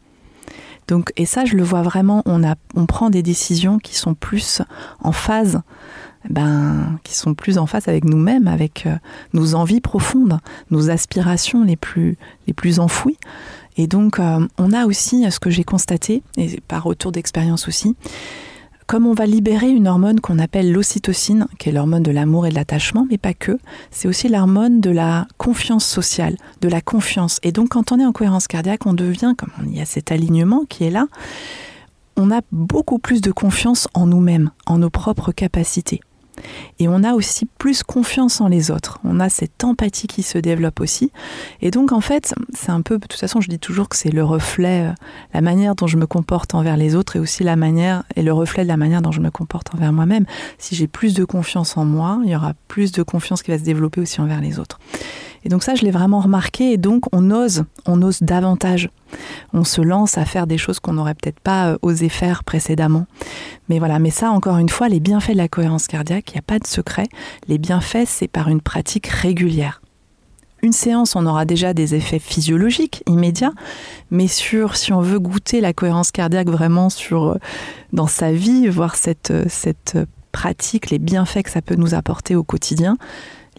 Donc, 0.89 1.13
et 1.17 1.25
ça, 1.25 1.45
je 1.45 1.57
le 1.57 1.63
vois 1.63 1.83
vraiment, 1.83 2.23
on 2.27 2.87
prend 2.87 3.11
des 3.11 3.23
décisions 3.23 3.79
qui 3.79 3.95
sont 3.95 4.15
plus 4.15 4.61
en 5.01 5.13
phase, 5.13 5.63
ben, 6.29 6.99
qui 7.05 7.15
sont 7.15 7.35
plus 7.35 7.59
en 7.59 7.67
phase 7.67 7.89
avec 7.89 8.05
nous-mêmes, 8.05 8.49
avec 8.49 8.87
euh, 8.87 8.97
nos 9.33 9.55
envies 9.55 9.81
profondes, 9.81 10.39
nos 10.71 10.91
aspirations 10.91 11.65
les 11.65 11.77
plus, 11.77 12.17
les 12.47 12.53
plus 12.53 12.79
enfouies. 12.79 13.19
Et 13.77 13.87
donc, 13.87 14.19
euh, 14.19 14.47
on 14.59 14.73
a 14.73 14.87
aussi, 14.87 15.31
ce 15.31 15.41
que 15.41 15.51
j'ai 15.51 15.65
constaté, 15.65 16.23
et 16.37 16.61
par 16.61 16.85
retour 16.85 17.13
d'expérience 17.13 17.69
aussi, 17.69 17.97
comme 18.91 19.07
on 19.07 19.15
va 19.15 19.25
libérer 19.25 19.71
une 19.71 19.87
hormone 19.87 20.19
qu'on 20.19 20.41
appelle 20.41 20.73
l'ocytocine, 20.73 21.47
qui 21.61 21.69
est 21.69 21.73
l'hormone 21.73 22.03
de 22.03 22.11
l'amour 22.11 22.47
et 22.47 22.51
de 22.51 22.57
l'attachement, 22.57 23.07
mais 23.09 23.19
pas 23.19 23.35
que, 23.35 23.57
c'est 23.93 24.09
aussi 24.09 24.29
l'hormone 24.29 24.81
de 24.81 24.91
la 24.91 25.29
confiance 25.39 25.87
sociale, 25.87 26.37
de 26.61 26.69
la 26.69 26.81
confiance. 26.81 27.39
Et 27.45 27.53
donc 27.53 27.69
quand 27.69 27.93
on 27.93 28.01
est 28.01 28.05
en 28.05 28.11
cohérence 28.11 28.49
cardiaque, 28.49 28.87
on 28.87 28.93
devient, 28.93 29.35
comme 29.39 29.53
il 29.69 29.79
y 29.79 29.81
a 29.81 29.85
cet 29.85 30.11
alignement 30.11 30.65
qui 30.69 30.83
est 30.83 30.91
là, 30.91 31.07
on 32.17 32.33
a 32.33 32.41
beaucoup 32.51 32.99
plus 32.99 33.21
de 33.21 33.31
confiance 33.31 33.87
en 33.95 34.07
nous-mêmes, 34.07 34.51
en 34.67 34.79
nos 34.79 34.91
propres 34.91 35.31
capacités. 35.31 36.01
Et 36.79 36.89
on 36.89 37.03
a 37.05 37.13
aussi 37.15 37.47
plus 37.47 37.83
confiance 37.83 38.41
en 38.41 38.49
les 38.49 38.71
autres. 38.71 38.99
On 39.05 39.21
a 39.21 39.29
cette 39.29 39.65
empathie 39.65 40.07
qui 40.07 40.23
se 40.23 40.39
développe 40.39 40.81
aussi. 40.81 41.13
Et 41.61 41.71
donc, 41.71 41.93
en 41.93 42.01
fait, 42.01 42.35
c'est 42.55 42.71
un 42.71 42.83
peu, 42.83 42.99
de 42.99 43.07
toute 43.07 43.21
façon, 43.21 43.41
je 43.41 43.49
dis 43.49 43.59
toujours 43.59 43.89
que 43.89 43.97
c'est 43.97 44.11
le 44.11 44.25
reflet, 44.25 44.87
euh, 44.87 44.93
la 45.35 45.41
manière 45.41 45.75
dont 45.75 45.87
je 45.87 45.97
me 45.97 46.07
comporte 46.07 46.55
envers 46.55 46.77
les 46.77 46.95
autres 46.95 47.17
et 47.17 47.19
aussi 47.19 47.45
la 47.45 47.57
manière, 47.57 48.05
et 48.17 48.23
le 48.23 48.33
reflet 48.33 48.63
de 48.63 48.69
la 48.69 48.77
manière 48.77 49.03
dont 49.03 49.13
je 49.13 49.21
me 49.21 49.31
comporte 49.31 49.75
envers 49.75 49.93
moi-même. 49.93 50.27
Si 50.59 50.75
j'ai 50.75 50.87
plus 50.87 51.15
de 51.15 51.25
confiance 51.25 51.77
en 51.77 51.85
moi, 51.85 52.21
il 52.25 52.31
y 52.31 52.37
aura 52.37 52.55
plus 52.69 52.93
de 52.93 53.03
confiance 53.03 53.43
qui 53.43 53.51
va 53.51 53.59
se 53.59 53.65
développer 53.65 54.01
aussi 54.01 54.21
envers 54.21 54.41
les 54.41 54.59
autres. 54.59 54.79
Et 55.45 55.49
donc 55.49 55.63
ça, 55.63 55.75
je 55.75 55.85
l'ai 55.85 55.91
vraiment 55.91 56.21
remarqué. 56.21 56.73
Et 56.73 56.77
donc, 56.77 57.05
on 57.13 57.31
ose, 57.31 57.65
on 57.87 58.01
ose 58.03 58.23
davantage. 58.23 58.91
On 59.53 59.65
se 59.65 59.81
lance 59.81 60.19
à 60.19 60.25
faire 60.25 60.47
des 60.47 60.59
choses 60.59 60.81
qu'on 60.81 60.93
n'aurait 60.93 61.15
peut-être 61.15 61.41
pas 61.41 61.73
euh, 61.73 61.79
osé 61.83 62.09
faire 62.09 62.45
précédemment. 62.45 63.07
Mais 63.69 63.79
voilà, 63.79 63.99
mais 63.99 64.11
ça, 64.11 64.31
encore 64.31 64.59
une 64.59 64.69
fois, 64.69 64.89
les 64.89 65.01
bienfaits 65.01 65.33
de 65.33 65.39
la 65.39 65.49
cohérence 65.49 65.87
cardiaque, 65.87 66.31
il 66.31 66.35
n'y 66.35 66.41
a 66.41 66.43
pas 66.43 66.59
de 66.59 66.67
secret. 66.67 67.09
Les 67.49 67.59
bienfaits, 67.59 68.07
c'est 68.07 68.29
par 68.29 68.49
une 68.49 68.61
pratique 68.61 69.07
régulière. 69.07 69.81
Une 70.63 70.73
séance, 70.73 71.17
on 71.17 71.25
aura 71.25 71.47
déjà 71.47 71.73
des 71.73 71.95
effets 71.95 72.19
physiologiques 72.19 73.03
immédiats, 73.07 73.53
mais 74.11 74.29
sur 74.29 74.77
si 74.77 74.93
on 74.93 75.01
veut 75.01 75.19
goûter 75.19 75.63
la 75.63 75.73
cohérence 75.73 76.11
cardiaque 76.11 76.51
vraiment 76.51 76.89
euh, 77.13 77.35
dans 77.95 78.07
sa 78.07 78.33
vie, 78.33 78.69
voir 78.69 78.95
cette, 78.95 79.31
euh, 79.31 79.45
cette 79.49 79.97
pratique, 80.33 80.91
les 80.91 80.99
bienfaits 80.99 81.43
que 81.45 81.51
ça 81.51 81.63
peut 81.63 81.77
nous 81.77 81.95
apporter 81.95 82.37
au 82.37 82.45
quotidien, 82.45 82.99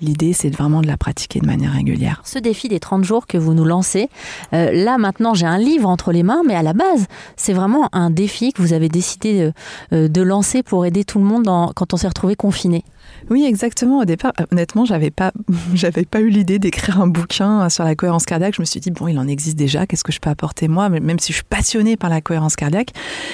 L'idée, 0.02 0.34
c'est 0.34 0.50
vraiment 0.50 0.82
de 0.82 0.88
la 0.88 0.98
pratiquer 0.98 1.40
de 1.40 1.46
manière 1.46 1.74
régulière. 1.74 2.22
Ce 2.26 2.40
défi 2.40 2.68
des 2.68 2.80
30 2.80 3.04
jours 3.04 3.28
que 3.28 3.38
vous 3.38 3.54
nous 3.54 3.66
lancez, 3.66 4.10
euh, 4.54 4.72
là 4.72 4.98
maintenant 4.98 5.34
j'ai 5.34 5.46
un 5.46 5.58
livre 5.58 5.88
entre 5.88 6.12
les 6.12 6.24
mains, 6.24 6.42
mais 6.46 6.56
à 6.56 6.64
la 6.64 6.74
base, 6.74 7.06
c'est 7.36 7.54
vraiment 7.54 7.90
un 7.94 8.10
défi 8.10 8.54
que 8.54 8.62
vous 8.62 8.74
avez 8.74 8.90
décidé 8.90 9.52
de, 9.92 10.08
de 10.08 10.22
lancer 10.22 10.64
pour 10.64 10.86
aider 10.86 11.04
tout 11.04 11.20
le 11.20 11.26
monde 11.26 11.46
quand 11.76 11.94
on 11.94 11.98
s'est 11.98 12.08
retrouvé 12.08 12.36
confiné. 12.36 12.84
Oui, 13.30 13.46
exactement. 13.46 14.00
Au 14.00 14.06
départ, 14.06 14.34
euh, 14.40 14.46
honnêtement, 14.52 14.86
j'avais 14.86 15.12
pas, 15.12 15.32
j'avais 15.74 16.06
pas 16.06 16.20
eu 16.20 16.30
l'idée 16.30 16.60
d'écrire 16.60 17.00
un 17.00 17.08
bouquin 17.08 17.70
sur 17.70 17.84
la 17.84 17.96
cohérence 17.96 18.26
cardiaque. 18.26 18.56
Je 18.56 18.62
me 18.62 18.66
suis 18.66 18.80
dit 18.80 18.92
bon, 18.92 19.08
il 19.08 19.18
en 19.20 19.28
existe 19.28 19.58
déjà. 19.58 19.86
Qu'est-ce 19.86 20.04
que 20.04 20.12
je 20.12 20.20
peux 20.20 20.30
apporter 20.30 20.68
moi, 20.68 20.90
même 20.90 21.20
si 21.20 21.32
je 21.32 21.38
suis 21.38 21.46
passionnée 21.48 21.98
par 21.98 22.10
la 22.10 22.22
cohérence 22.22 22.56
cardiaque. 22.56 22.92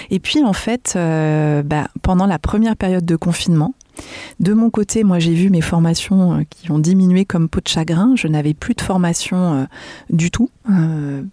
Et 0.09 0.19
puis 0.19 0.43
en 0.43 0.53
fait, 0.53 0.93
euh, 0.95 1.63
bah, 1.63 1.87
pendant 2.01 2.25
la 2.25 2.39
première 2.39 2.75
période 2.75 3.05
de 3.05 3.15
confinement, 3.15 3.73
de 4.39 4.53
mon 4.53 4.69
côté, 4.69 5.03
moi 5.03 5.19
j'ai 5.19 5.33
vu 5.33 5.49
mes 5.49 5.61
formations 5.61 6.33
euh, 6.33 6.43
qui 6.49 6.71
ont 6.71 6.79
diminué 6.79 7.25
comme 7.25 7.49
peau 7.49 7.59
de 7.61 7.67
chagrin. 7.67 8.13
Je 8.15 8.27
n'avais 8.27 8.53
plus 8.53 8.73
de 8.73 8.81
formation 8.81 9.67
du 10.09 10.31
tout 10.31 10.49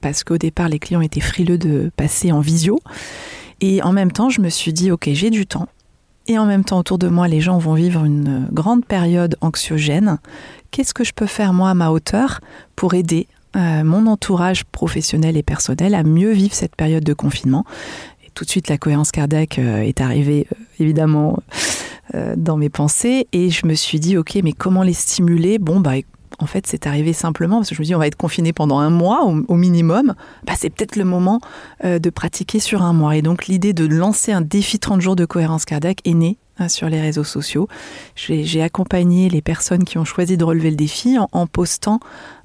parce 0.00 0.24
qu'au 0.24 0.38
départ 0.38 0.68
les 0.68 0.78
clients 0.78 1.00
étaient 1.00 1.20
frileux 1.20 1.58
de 1.58 1.90
passer 1.96 2.32
en 2.32 2.40
visio. 2.40 2.80
Et 3.60 3.82
en 3.82 3.92
même 3.92 4.12
temps, 4.12 4.30
je 4.30 4.40
me 4.40 4.48
suis 4.48 4.72
dit 4.72 4.90
ok, 4.90 5.08
j'ai 5.12 5.30
du 5.30 5.46
temps. 5.46 5.68
Et 6.26 6.38
en 6.38 6.46
même 6.46 6.64
temps, 6.64 6.78
autour 6.78 6.98
de 6.98 7.08
moi, 7.08 7.28
les 7.28 7.40
gens 7.40 7.58
vont 7.58 7.74
vivre 7.74 8.04
une 8.04 8.48
grande 8.50 8.84
période 8.84 9.36
anxiogène. 9.40 10.18
Qu'est-ce 10.70 10.94
que 10.94 11.04
je 11.04 11.12
peux 11.12 11.26
faire, 11.26 11.52
moi, 11.52 11.70
à 11.70 11.74
ma 11.74 11.90
hauteur, 11.90 12.40
pour 12.76 12.94
aider 12.94 13.26
euh, 13.56 13.84
mon 13.84 14.06
entourage 14.06 14.64
professionnel 14.64 15.36
et 15.36 15.42
personnel 15.42 15.94
à 15.94 16.02
mieux 16.02 16.32
vivre 16.32 16.54
cette 16.54 16.76
période 16.76 17.04
de 17.04 17.12
confinement? 17.12 17.66
Et 18.24 18.30
Tout 18.34 18.44
de 18.44 18.50
suite, 18.50 18.68
la 18.68 18.78
cohérence 18.78 19.12
cardiaque 19.12 19.58
euh, 19.58 19.82
est 19.82 20.00
arrivée, 20.00 20.46
euh, 20.50 20.64
évidemment, 20.80 21.38
dans 22.36 22.56
mes 22.56 22.68
pensées. 22.68 23.26
Et 23.32 23.50
je 23.50 23.66
me 23.66 23.74
suis 23.74 24.00
dit, 24.00 24.16
OK, 24.16 24.38
mais 24.42 24.52
comment 24.52 24.82
les 24.82 24.92
stimuler? 24.92 25.58
Bon, 25.58 25.80
bah, 25.80 25.94
en 26.38 26.46
fait, 26.46 26.66
c'est 26.66 26.86
arrivé 26.86 27.12
simplement 27.12 27.58
parce 27.58 27.68
que 27.70 27.74
je 27.74 27.80
me 27.80 27.84
dis 27.84 27.94
on 27.94 27.98
va 27.98 28.06
être 28.06 28.16
confiné 28.16 28.52
pendant 28.52 28.78
un 28.78 28.90
mois 28.90 29.24
au, 29.24 29.54
minimum. 29.54 30.14
Bah, 30.44 30.54
c'est 30.56 30.70
peut-être 30.70 30.96
le 30.96 31.04
moment 31.04 31.40
euh, 31.84 31.98
de 31.98 32.10
pratiquer 32.10 32.60
sur 32.60 32.82
un 32.82 32.92
mois. 32.92 33.16
Et 33.16 33.22
donc, 33.22 33.46
l'idée 33.46 33.72
de 33.72 33.86
lancer 33.86 34.32
un 34.32 34.40
défi 34.40 34.78
30 34.78 35.00
jours 35.00 35.16
de 35.16 35.24
cohérence 35.24 35.64
cardiaque 35.64 36.00
est 36.04 36.14
née 36.14 36.38
hein, 36.58 36.68
sur 36.68 36.88
les 36.88 37.00
réseaux 37.00 37.24
sociaux. 37.24 37.68
J'ai 38.16 38.62
accompagné 38.62 39.28
les 39.28 39.42
personnes 39.42 39.84
qui 39.84 39.98
ont 39.98 40.04
choisi 40.04 40.36
de 40.36 40.44
relever 40.44 40.70
le 40.70 40.76
défi 40.76 41.16
en, 41.18 41.46
postant 41.46 42.00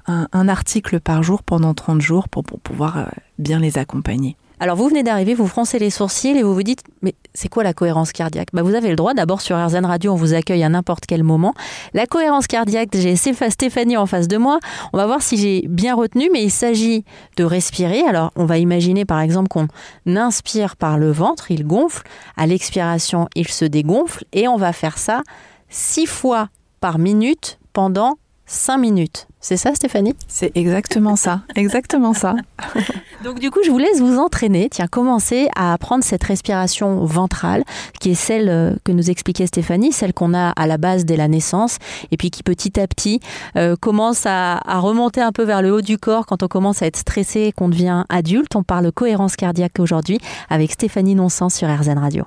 un, 0.06 0.48
article 0.48 1.00
par 1.00 1.22
jour 1.22 1.42
pendant 1.42 1.74
30 1.74 2.00
jours 2.00 2.28
pour, 2.28 2.44
pouvoir 2.44 2.98
euh, 2.98 3.04
bien 3.38 3.58
les 3.58 3.78
accompagner. 3.78 4.36
Alors 4.62 4.76
vous 4.76 4.88
venez 4.88 5.02
d'arriver, 5.02 5.32
vous 5.32 5.46
froncez 5.46 5.78
les 5.78 5.88
sourcils 5.88 6.36
et 6.36 6.42
vous 6.42 6.52
vous 6.52 6.62
dites 6.62 6.82
mais 7.00 7.14
c'est 7.32 7.48
quoi 7.48 7.64
la 7.64 7.72
cohérence 7.72 8.12
cardiaque? 8.12 8.48
Bah, 8.52 8.62
Vous 8.62 8.74
avez 8.74 8.90
le 8.90 8.96
droit, 8.96 9.14
d'abord 9.14 9.40
sur 9.40 9.56
RZN 9.56 9.86
Radio, 9.86 10.12
on 10.12 10.16
vous 10.16 10.34
accueille 10.34 10.62
à 10.62 10.68
n'importe 10.68 11.06
quel 11.06 11.24
moment. 11.24 11.54
La 11.94 12.06
cohérence 12.06 12.46
cardiaque, 12.46 12.90
j'ai 12.92 13.16
Stéphanie 13.16 13.96
en 13.96 14.04
face 14.04 14.28
de 14.28 14.36
moi, 14.36 14.60
on 14.92 14.98
va 14.98 15.06
voir 15.06 15.22
si 15.22 15.38
j'ai 15.38 15.64
bien 15.66 15.94
retenu, 15.94 16.28
mais 16.30 16.44
il 16.44 16.50
s'agit 16.50 17.06
de 17.38 17.44
respirer. 17.44 18.02
Alors 18.02 18.32
on 18.36 18.44
va 18.44 18.58
imaginer 18.58 19.06
par 19.06 19.20
exemple 19.20 19.48
qu'on 19.48 19.66
inspire 20.06 20.76
par 20.76 20.98
le 20.98 21.10
ventre, 21.10 21.50
il 21.50 21.66
gonfle, 21.66 22.06
à 22.36 22.46
l'expiration 22.46 23.28
il 23.34 23.48
se 23.48 23.64
dégonfle 23.64 24.24
et 24.34 24.46
on 24.46 24.56
va 24.56 24.74
faire 24.74 24.98
ça 24.98 25.22
six 25.70 26.04
fois 26.04 26.50
par 26.80 26.98
minute 26.98 27.58
pendant 27.72 28.18
cinq 28.44 28.76
minutes. 28.76 29.26
C'est 29.40 29.56
ça, 29.56 29.74
Stéphanie? 29.74 30.14
C'est 30.28 30.54
exactement 30.54 31.16
ça, 31.16 31.40
exactement 31.56 32.12
ça. 32.12 32.34
Donc 33.22 33.38
du 33.38 33.50
coup, 33.50 33.60
je 33.62 33.70
vous 33.70 33.78
laisse 33.78 34.00
vous 34.00 34.18
entraîner. 34.18 34.68
Tiens, 34.70 34.86
commencez 34.86 35.48
à 35.54 35.74
apprendre 35.74 36.02
cette 36.02 36.24
respiration 36.24 37.04
ventrale, 37.04 37.64
qui 38.00 38.12
est 38.12 38.14
celle 38.14 38.48
euh, 38.48 38.74
que 38.82 38.92
nous 38.92 39.10
expliquait 39.10 39.46
Stéphanie, 39.46 39.92
celle 39.92 40.14
qu'on 40.14 40.32
a 40.32 40.50
à 40.50 40.66
la 40.66 40.78
base 40.78 41.04
dès 41.04 41.16
la 41.16 41.28
naissance, 41.28 41.76
et 42.10 42.16
puis 42.16 42.30
qui 42.30 42.42
petit 42.42 42.80
à 42.80 42.86
petit 42.86 43.20
euh, 43.56 43.76
commence 43.76 44.24
à, 44.24 44.56
à, 44.66 44.78
remonter 44.78 45.20
un 45.20 45.32
peu 45.32 45.44
vers 45.44 45.60
le 45.60 45.70
haut 45.70 45.82
du 45.82 45.98
corps 45.98 46.24
quand 46.24 46.42
on 46.42 46.48
commence 46.48 46.80
à 46.80 46.86
être 46.86 46.96
stressé 46.96 47.40
et 47.40 47.52
qu'on 47.52 47.68
devient 47.68 48.04
adulte. 48.08 48.56
On 48.56 48.62
parle 48.62 48.90
cohérence 48.90 49.36
cardiaque 49.36 49.78
aujourd'hui 49.80 50.18
avec 50.48 50.72
Stéphanie 50.72 51.14
Nonsan 51.14 51.50
sur 51.50 51.68
RZN 51.68 51.98
Radio. 51.98 52.24